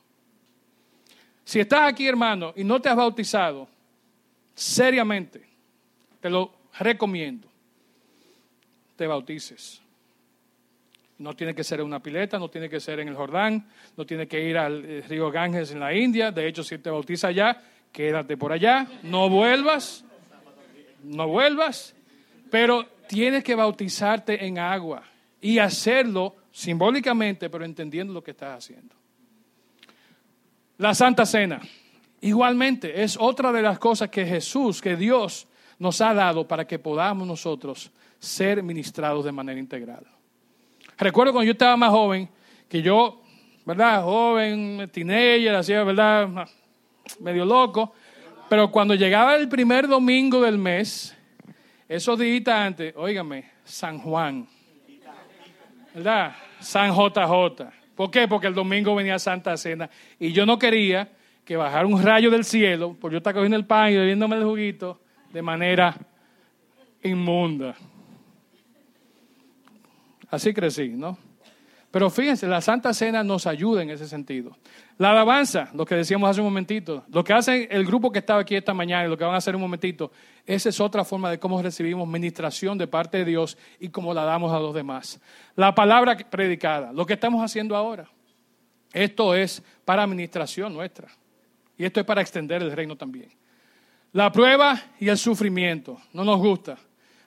Si 1.45 1.61
estás 1.61 1.89
aquí, 1.93 2.05
hermano, 2.05 2.51
y 2.57 2.65
no 2.65 2.81
te 2.81 2.89
has 2.89 2.95
bautizado, 2.97 3.73
seriamente, 4.55 5.45
te 6.19 6.29
lo 6.29 6.53
recomiendo, 6.79 7.47
te 8.95 9.05
bautices. 9.05 9.81
No 11.17 11.33
tiene 11.33 11.53
que 11.53 11.63
ser 11.63 11.79
en 11.79 11.85
una 11.85 12.01
pileta, 12.01 12.39
no 12.39 12.49
tiene 12.49 12.69
que 12.69 12.79
ser 12.79 12.99
en 12.99 13.07
el 13.07 13.15
Jordán, 13.15 13.69
no 13.95 14.05
tiene 14.05 14.27
que 14.27 14.43
ir 14.43 14.57
al 14.57 14.83
eh, 14.83 15.03
río 15.07 15.31
Ganges 15.31 15.71
en 15.71 15.79
la 15.79 15.93
India. 15.93 16.31
De 16.31 16.47
hecho, 16.47 16.63
si 16.63 16.77
te 16.77 16.89
bautiza 16.89 17.27
allá, 17.27 17.61
quédate 17.91 18.35
por 18.35 18.51
allá, 18.51 18.87
no 19.03 19.29
vuelvas, 19.29 20.03
no 21.03 21.27
vuelvas, 21.27 21.95
pero 22.51 22.85
tienes 23.07 23.43
que 23.43 23.55
bautizarte 23.55 24.45
en 24.45 24.59
agua 24.59 25.03
y 25.39 25.59
hacerlo 25.59 26.35
simbólicamente, 26.51 27.49
pero 27.49 27.63
entendiendo 27.63 28.13
lo 28.13 28.23
que 28.23 28.31
estás 28.31 28.57
haciendo. 28.57 28.95
La 30.77 30.93
Santa 30.93 31.25
Cena, 31.25 31.61
igualmente, 32.27 33.03
es 33.03 33.17
otra 33.19 33.51
de 33.51 33.61
las 33.61 33.79
cosas 33.79 34.09
que 34.09 34.25
Jesús, 34.25 34.81
que 34.81 34.95
Dios 34.95 35.47
nos 35.79 36.01
ha 36.01 36.13
dado 36.13 36.47
para 36.47 36.65
que 36.65 36.79
podamos 36.79 37.27
nosotros 37.27 37.91
ser 38.19 38.63
ministrados 38.63 39.25
de 39.25 39.31
manera 39.31 39.59
integral. 39.59 40.05
Recuerdo 40.97 41.33
cuando 41.33 41.45
yo 41.45 41.51
estaba 41.51 41.77
más 41.77 41.91
joven, 41.91 42.27
que 42.67 42.81
yo, 42.81 43.21
¿verdad? 43.65 44.03
Joven, 44.03 44.89
teenager, 44.91 45.55
hacía, 45.55 45.83
¿verdad? 45.83 46.47
Medio 47.19 47.45
loco. 47.45 47.93
Pero 48.49 48.71
cuando 48.71 48.95
llegaba 48.95 49.35
el 49.35 49.49
primer 49.49 49.87
domingo 49.87 50.41
del 50.41 50.57
mes, 50.57 51.15
esos 51.87 52.17
días 52.17 52.47
antes, 52.47 52.93
óigame, 52.95 53.51
San 53.63 53.99
Juan, 53.99 54.47
¿verdad? 55.93 56.35
San 56.59 56.91
JJ. 56.91 57.65
¿Por 57.95 58.09
qué? 58.09 58.27
Porque 58.27 58.47
el 58.47 58.53
domingo 58.53 58.95
venía 58.95 59.19
Santa 59.19 59.55
Cena 59.57 59.89
y 60.19 60.31
yo 60.31 60.45
no 60.45 60.57
quería 60.57 61.09
que 61.45 61.55
bajara 61.55 61.85
un 61.85 62.01
rayo 62.01 62.31
del 62.31 62.43
cielo, 62.43 62.97
porque 62.99 63.13
yo 63.13 63.17
estaba 63.19 63.35
cogiendo 63.35 63.55
el 63.55 63.65
pan 63.65 63.91
y 63.91 63.97
bebiéndome 63.97 64.35
el 64.35 64.43
juguito 64.43 64.99
de 65.31 65.41
manera 65.43 65.95
inmunda. 67.03 67.75
Así 70.29 70.53
crecí, 70.53 70.89
¿no? 70.89 71.17
Pero 71.91 72.09
fíjense, 72.09 72.47
la 72.47 72.59
Santa 72.59 72.93
Cena 72.93 73.23
nos 73.23 73.47
ayuda 73.47 73.83
en 73.83 73.89
ese 73.89 74.07
sentido. 74.07 74.57
La 74.97 75.11
alabanza, 75.11 75.69
lo 75.73 75.85
que 75.85 75.95
decíamos 75.95 76.29
hace 76.29 76.41
un 76.41 76.47
momentito, 76.47 77.05
lo 77.09 77.23
que 77.23 77.31
hace 77.31 77.69
el 77.71 77.85
grupo 77.85 78.11
que 78.11 78.19
estaba 78.19 78.41
aquí 78.41 78.55
esta 78.55 78.73
mañana 78.73 79.05
y 79.05 79.09
lo 79.09 79.17
que 79.17 79.23
van 79.23 79.35
a 79.35 79.37
hacer 79.37 79.55
un 79.55 79.61
momentito, 79.61 80.11
esa 80.45 80.67
es 80.69 80.79
otra 80.81 81.05
forma 81.05 81.29
de 81.29 81.39
cómo 81.39 81.61
recibimos 81.61 82.05
ministración 82.05 82.77
de 82.77 82.87
parte 82.87 83.19
de 83.19 83.25
Dios 83.25 83.57
y 83.79 83.89
cómo 83.89 84.13
la 84.13 84.25
damos 84.25 84.51
a 84.51 84.59
los 84.59 84.73
demás. 84.73 85.21
La 85.55 85.73
palabra 85.73 86.17
predicada, 86.17 86.91
lo 86.91 87.05
que 87.05 87.13
estamos 87.13 87.41
haciendo 87.41 87.77
ahora, 87.77 88.09
esto 88.91 89.33
es 89.35 89.63
para 89.85 90.03
administración 90.03 90.73
nuestra 90.73 91.07
y 91.77 91.85
esto 91.85 91.99
es 91.99 92.05
para 92.05 92.21
extender 92.21 92.61
el 92.61 92.71
reino 92.71 92.95
también. 92.95 93.29
La 94.13 94.31
prueba 94.31 94.81
y 94.99 95.09
el 95.09 95.17
sufrimiento, 95.17 95.97
no 96.13 96.23
nos 96.23 96.39
gusta, 96.39 96.77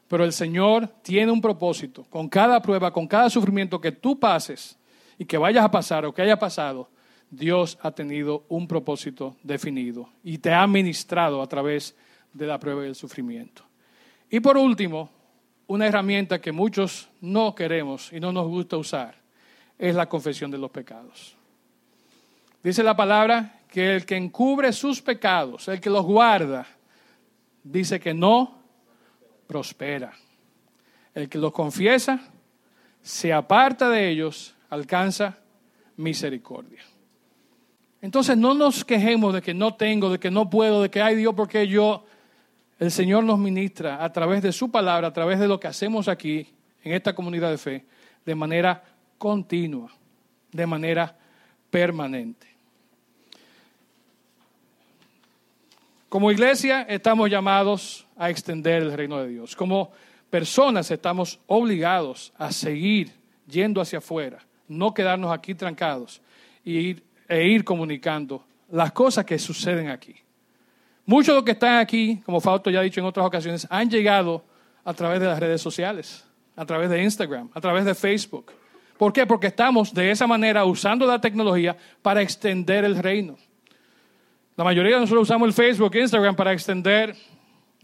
pero 0.09 0.25
el 0.25 0.33
Señor 0.33 0.89
tiene 1.03 1.31
un 1.31 1.41
propósito. 1.41 2.05
Con 2.05 2.29
cada 2.29 2.63
prueba, 2.63 2.91
con 2.93 3.07
cada 3.07 3.29
sufrimiento 3.29 3.81
que 3.81 3.93
tú 3.93 4.19
pases 4.19 4.79
y 5.19 5.25
que 5.25 5.37
vayas 5.37 5.65
a 5.65 5.71
pasar 5.71 6.07
o 6.07 6.15
que 6.15 6.23
haya 6.23 6.39
pasado, 6.39 6.89
Dios 7.31 7.79
ha 7.83 7.91
tenido 7.91 8.45
un 8.49 8.67
propósito 8.67 9.37
definido 9.43 10.09
y 10.25 10.39
te 10.39 10.53
ha 10.53 10.67
ministrado 10.67 11.43
a 11.43 11.47
través 11.47 11.95
de 12.33 12.47
la 12.47 12.59
prueba 12.59 12.85
y 12.85 12.89
el 12.89 12.95
sufrimiento. 12.95 13.63
Y 14.31 14.41
por 14.41 14.57
último, 14.57 15.11
una 15.67 15.87
herramienta 15.87 16.41
que 16.41 16.53
muchos 16.53 17.11
no 17.21 17.55
queremos 17.55 18.13
y 18.13 18.21
no 18.21 18.33
nos 18.33 18.47
gusta 18.49 18.79
usar 18.79 19.15
es 19.79 19.95
la 19.95 20.09
confesión 20.09 20.51
de 20.51 20.59
los 20.59 20.71
pecados. 20.71 21.37
Dice 22.63 22.83
la 22.83 22.97
palabra 22.97 23.58
que 23.69 23.97
el 23.97 24.07
que 24.07 24.17
encubre 24.17 24.73
sus 24.73 25.01
pecados, 25.01 25.69
el 25.69 25.81
que 25.81 25.91
los 25.91 26.05
guarda, 26.05 26.67
dice 27.63 28.01
que 28.01 28.15
no 28.15 28.59
prospera. 29.47 30.13
El 31.15 31.29
que 31.29 31.39
los 31.39 31.53
confiesa, 31.53 32.21
se 33.03 33.33
aparta 33.33 33.89
de 33.89 34.09
ellos, 34.09 34.55
alcanza 34.71 35.39
misericordia. 35.97 36.83
Entonces 38.01 38.37
no 38.37 38.55
nos 38.55 38.85
quejemos 38.85 39.35
de 39.35 39.43
que 39.43 39.55
no 39.55 39.75
tengo, 39.75 40.11
de 40.11 40.21
que 40.21 40.31
no 40.31 40.49
puedo, 40.49 40.83
de 40.83 40.91
que 40.91 41.03
hay 41.03 41.17
Dios 41.17 41.35
porque 41.35 41.67
yo, 41.67 42.05
el 42.79 42.93
Señor 42.93 43.25
nos 43.25 43.39
ministra 43.39 44.05
a 44.05 44.13
través 44.13 44.43
de 44.43 44.53
su 44.53 44.71
palabra, 44.71 45.09
a 45.09 45.13
través 45.13 45.41
de 45.41 45.49
lo 45.49 45.59
que 45.59 45.67
hacemos 45.67 46.07
aquí 46.07 46.47
en 46.85 46.93
esta 46.93 47.15
comunidad 47.15 47.51
de 47.51 47.59
fe, 47.59 47.85
de 48.25 48.35
manera 48.37 48.85
continua, 49.19 49.91
de 50.53 50.67
manera 50.67 51.17
permanente. 51.71 52.47
Como 56.09 56.31
iglesia 56.31 56.87
estamos 56.89 57.29
llamados 57.29 58.07
a 58.17 58.31
extender 58.31 58.83
el 58.83 58.93
reino 58.93 59.19
de 59.19 59.29
Dios. 59.29 59.55
Como 59.55 59.93
personas 60.31 60.91
estamos 60.91 61.39
obligados 61.47 62.33
a 62.39 62.51
seguir 62.51 63.13
yendo 63.47 63.81
hacia 63.81 63.99
afuera, 63.99 64.39
no 64.69 64.95
quedarnos 64.95 65.31
aquí 65.31 65.55
trancados 65.55 66.23
e 66.65 67.03
ir 67.29 67.65
comunicando 67.65 68.43
las 68.71 68.93
cosas 68.93 69.27
que 69.27 69.39
suceden 69.39 69.91
aquí. 69.91 70.15
Muchos 71.05 71.29
de 71.29 71.35
los 71.35 71.45
que 71.45 71.53
están 71.53 71.77
aquí, 71.77 72.23
como 72.25 72.41
Fausto 72.41 72.71
ya 72.71 72.81
ha 72.81 72.83
dicho 72.83 73.01
en 73.01 73.07
otras 73.07 73.27
ocasiones, 73.27 73.67
han 73.69 73.91
llegado 73.91 74.45
a 74.85 74.95
través 74.95 75.21
de 75.21 75.27
las 75.27 75.39
redes 75.39 75.61
sociales, 75.61 76.25
a 76.57 76.65
través 76.65 76.89
de 76.89 77.03
Instagram, 77.03 77.51
a 77.53 77.61
través 77.61 77.85
de 77.85 77.95
Facebook. 77.95 78.53
¿Por 78.97 79.13
qué? 79.13 79.27
Porque 79.27 79.47
estamos 79.47 79.93
de 79.93 80.11
esa 80.11 80.27
manera 80.27 80.65
usando 80.65 81.07
la 81.07 81.21
tecnología 81.21 81.77
para 82.01 82.23
extender 82.23 82.85
el 82.85 82.97
reino. 82.97 83.37
La 84.59 84.65
mayoría 84.65 84.97
de 84.97 85.03
nosotros 85.03 85.23
usamos 85.23 85.47
el 85.47 85.55
Facebook 85.55 85.95
Instagram 85.95 86.35
para 86.35 86.53
extender 86.53 87.15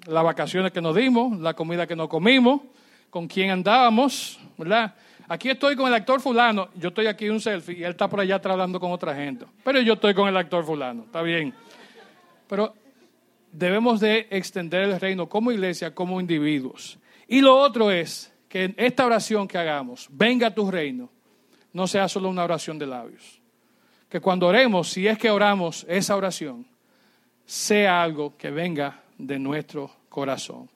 las 0.06 0.24
vacaciones 0.24 0.72
que 0.72 0.80
nos 0.80 0.96
dimos, 0.96 1.38
la 1.38 1.54
comida 1.54 1.86
que 1.86 1.94
nos 1.94 2.08
comimos, 2.08 2.62
con 3.10 3.28
quién 3.28 3.50
andábamos, 3.50 4.40
¿verdad? 4.58 4.92
Aquí 5.28 5.50
estoy 5.50 5.76
con 5.76 5.86
el 5.86 5.94
actor 5.94 6.20
fulano, 6.20 6.70
yo 6.74 6.88
estoy 6.88 7.06
aquí 7.06 7.26
en 7.26 7.34
un 7.34 7.40
selfie 7.40 7.78
y 7.78 7.84
él 7.84 7.92
está 7.92 8.08
por 8.08 8.18
allá 8.18 8.40
hablando 8.42 8.80
con 8.80 8.90
otra 8.90 9.14
gente. 9.14 9.46
Pero 9.62 9.80
yo 9.82 9.92
estoy 9.92 10.14
con 10.14 10.28
el 10.28 10.36
actor 10.36 10.64
fulano, 10.64 11.04
está 11.04 11.22
bien. 11.22 11.54
Pero 12.48 12.74
debemos 13.52 14.00
de 14.00 14.26
extender 14.30 14.82
el 14.82 15.00
reino 15.00 15.28
como 15.28 15.52
iglesia, 15.52 15.94
como 15.94 16.20
individuos. 16.20 16.98
Y 17.28 17.40
lo 17.40 17.56
otro 17.56 17.92
es 17.92 18.34
que 18.48 18.74
esta 18.76 19.06
oración 19.06 19.46
que 19.46 19.58
hagamos, 19.58 20.08
venga 20.10 20.48
a 20.48 20.54
tu 20.56 20.68
reino, 20.68 21.08
no 21.72 21.86
sea 21.86 22.08
solo 22.08 22.28
una 22.28 22.42
oración 22.42 22.80
de 22.80 22.86
labios 22.88 23.43
que 24.14 24.20
cuando 24.20 24.46
oremos, 24.46 24.90
si 24.90 25.08
es 25.08 25.18
que 25.18 25.28
oramos 25.28 25.84
esa 25.88 26.14
oración, 26.14 26.64
sea 27.44 28.00
algo 28.00 28.36
que 28.36 28.48
venga 28.48 29.02
de 29.18 29.40
nuestro 29.40 29.90
corazón. 30.08 30.70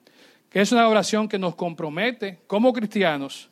Que 0.51 0.61
es 0.61 0.73
una 0.73 0.89
oración 0.89 1.29
que 1.29 1.39
nos 1.39 1.55
compromete 1.55 2.41
como 2.49 2.73
cristianos 2.73 3.49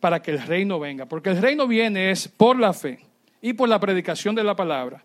para 0.00 0.20
que 0.20 0.32
el 0.32 0.42
reino 0.42 0.78
venga. 0.78 1.06
Porque 1.06 1.30
el 1.30 1.40
reino 1.40 1.66
viene 1.66 2.10
es 2.10 2.28
por 2.28 2.60
la 2.60 2.74
fe 2.74 3.06
y 3.40 3.54
por 3.54 3.70
la 3.70 3.80
predicación 3.80 4.34
de 4.34 4.44
la 4.44 4.54
palabra. 4.54 5.02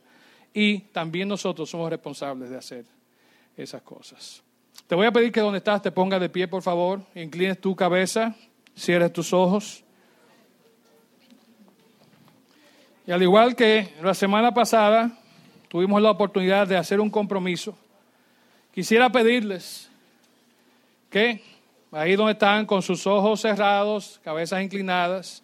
Y 0.54 0.80
también 0.80 1.30
nosotros 1.30 1.70
somos 1.70 1.90
responsables 1.90 2.50
de 2.50 2.58
hacer 2.58 2.84
esas 3.56 3.82
cosas. 3.82 4.44
Te 4.88 4.96
voy 4.96 5.08
a 5.08 5.12
pedir 5.14 5.32
que 5.32 5.40
donde 5.40 5.60
estás 5.60 5.82
te 5.82 5.90
pongas 5.90 6.20
de 6.20 6.28
pie, 6.28 6.50
por 6.50 6.64
favor. 6.64 7.00
Inclines 7.16 7.62
tu 7.62 7.78
cabeza, 7.78 8.36
cierres 8.78 9.14
tus 9.14 9.32
ojos. 9.32 9.86
Y 13.06 13.12
al 13.12 13.22
igual 13.22 13.56
que 13.56 13.94
la 14.02 14.14
semana 14.14 14.54
pasada 14.54 15.12
tuvimos 15.68 16.02
la 16.02 16.12
oportunidad 16.12 16.68
de 16.68 16.78
hacer 16.78 17.00
un 17.00 17.10
compromiso, 17.10 17.76
quisiera 18.74 19.12
pedirles 19.12 19.90
que 21.10 21.42
ahí 21.92 22.16
donde 22.16 22.34
están 22.34 22.66
con 22.66 22.82
sus 22.82 23.06
ojos 23.08 23.42
cerrados, 23.42 24.20
cabezas 24.24 24.62
inclinadas, 24.62 25.44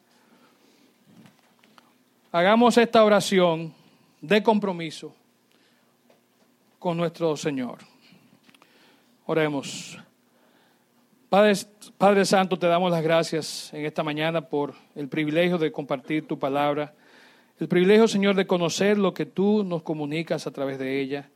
hagamos 2.31 2.77
esta 2.77 3.03
oración 3.03 3.73
de 4.21 4.43
compromiso 4.43 5.13
con 6.79 6.95
nuestro 6.95 7.35
Señor. 7.35 7.79
Oremos. 9.25 9.97
Padre, 11.27 11.53
Padre 11.97 12.23
Santo, 12.23 12.57
te 12.57 12.67
damos 12.67 12.91
las 12.91 13.03
gracias 13.03 13.73
en 13.73 13.85
esta 13.85 14.03
mañana 14.03 14.41
por 14.41 14.73
el 14.95 15.09
privilegio 15.09 15.57
de 15.57 15.71
compartir 15.71 16.25
tu 16.25 16.39
palabra. 16.39 16.93
El 17.59 17.67
privilegio, 17.67 18.07
Señor, 18.07 18.35
de 18.35 18.45
conocer 18.45 18.99
lo 18.99 19.15
que 19.15 19.25
tú 19.25 19.63
nos 19.63 19.81
comunicas 19.81 20.45
a 20.45 20.51
través 20.51 20.77
de 20.77 21.01
ella. 21.01 21.29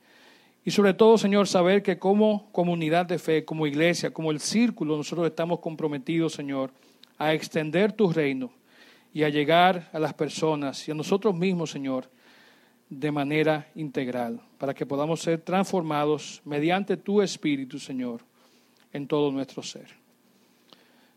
Y 0.63 0.69
sobre 0.69 0.93
todo, 0.93 1.17
Señor, 1.17 1.47
saber 1.47 1.81
que 1.81 1.97
como 1.97 2.51
comunidad 2.51 3.07
de 3.07 3.17
fe, 3.17 3.43
como 3.43 3.65
iglesia, 3.65 4.13
como 4.13 4.29
el 4.29 4.39
círculo, 4.39 4.95
nosotros 4.95 5.25
estamos 5.25 5.59
comprometidos, 5.59 6.33
Señor, 6.33 6.71
a 7.17 7.33
extender 7.33 7.93
tu 7.93 8.11
reino 8.11 8.51
y 9.11 9.23
a 9.23 9.29
llegar 9.29 9.89
a 9.91 9.97
las 9.97 10.13
personas 10.13 10.87
y 10.87 10.91
a 10.91 10.93
nosotros 10.93 11.33
mismos, 11.33 11.71
Señor, 11.71 12.07
de 12.87 13.11
manera 13.11 13.67
integral, 13.73 14.39
para 14.59 14.75
que 14.75 14.85
podamos 14.85 15.21
ser 15.21 15.41
transformados 15.41 16.41
mediante 16.45 16.97
tu 16.97 17.23
Espíritu, 17.23 17.79
Señor, 17.79 18.21
en 18.93 19.07
todo 19.07 19.31
nuestro 19.31 19.63
ser. 19.63 19.87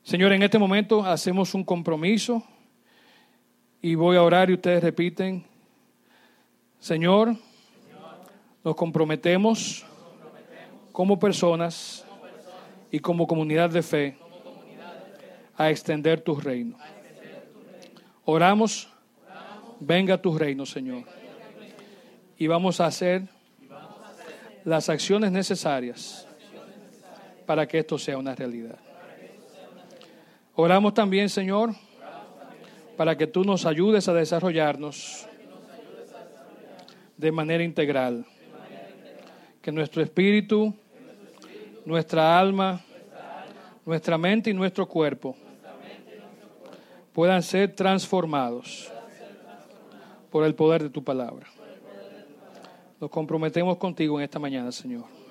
Señor, 0.02 0.32
en 0.32 0.42
este 0.42 0.58
momento 0.58 1.04
hacemos 1.04 1.52
un 1.52 1.64
compromiso 1.64 2.42
y 3.84 3.96
voy 3.96 4.16
a 4.16 4.22
orar 4.22 4.48
y 4.48 4.54
ustedes 4.54 4.82
repiten, 4.82 5.44
Señor, 6.78 7.36
Nos 8.64 8.76
comprometemos 8.76 9.84
como 10.90 11.18
personas 11.18 12.02
y 12.90 12.98
como 12.98 13.26
comunidad 13.26 13.68
de 13.68 13.82
fe 13.82 14.16
a 15.54 15.68
extender 15.68 16.22
tu 16.22 16.34
reino. 16.34 16.78
Oramos, 18.24 18.88
venga 19.80 20.16
tu 20.16 20.38
reino, 20.38 20.64
Señor. 20.64 21.04
Y 22.38 22.46
vamos 22.46 22.80
a 22.80 22.86
hacer 22.86 23.28
las 24.64 24.88
acciones 24.88 25.30
necesarias 25.30 26.26
para 27.44 27.68
que 27.68 27.80
esto 27.80 27.98
sea 27.98 28.16
una 28.16 28.34
realidad. 28.34 28.78
Oramos 30.54 30.94
también, 30.94 31.28
Señor, 31.28 31.74
para 32.96 33.16
que 33.16 33.26
tú 33.26 33.44
nos 33.44 33.66
ayudes 33.66 34.08
a 34.08 34.14
desarrollarnos 34.14 35.26
de 37.16 37.32
manera 37.32 37.64
integral. 37.64 38.24
Que 39.60 39.72
nuestro 39.72 40.02
espíritu, 40.02 40.74
nuestra 41.84 42.38
alma, 42.38 42.80
nuestra 43.84 44.18
mente 44.18 44.50
y 44.50 44.54
nuestro 44.54 44.86
cuerpo 44.86 45.36
puedan 47.12 47.42
ser 47.42 47.74
transformados 47.74 48.90
por 50.30 50.44
el 50.44 50.54
poder 50.54 50.82
de 50.82 50.90
tu 50.90 51.02
palabra. 51.02 51.46
Nos 53.00 53.10
comprometemos 53.10 53.76
contigo 53.76 54.18
en 54.18 54.24
esta 54.24 54.38
mañana, 54.38 54.72
Señor. 54.72 55.23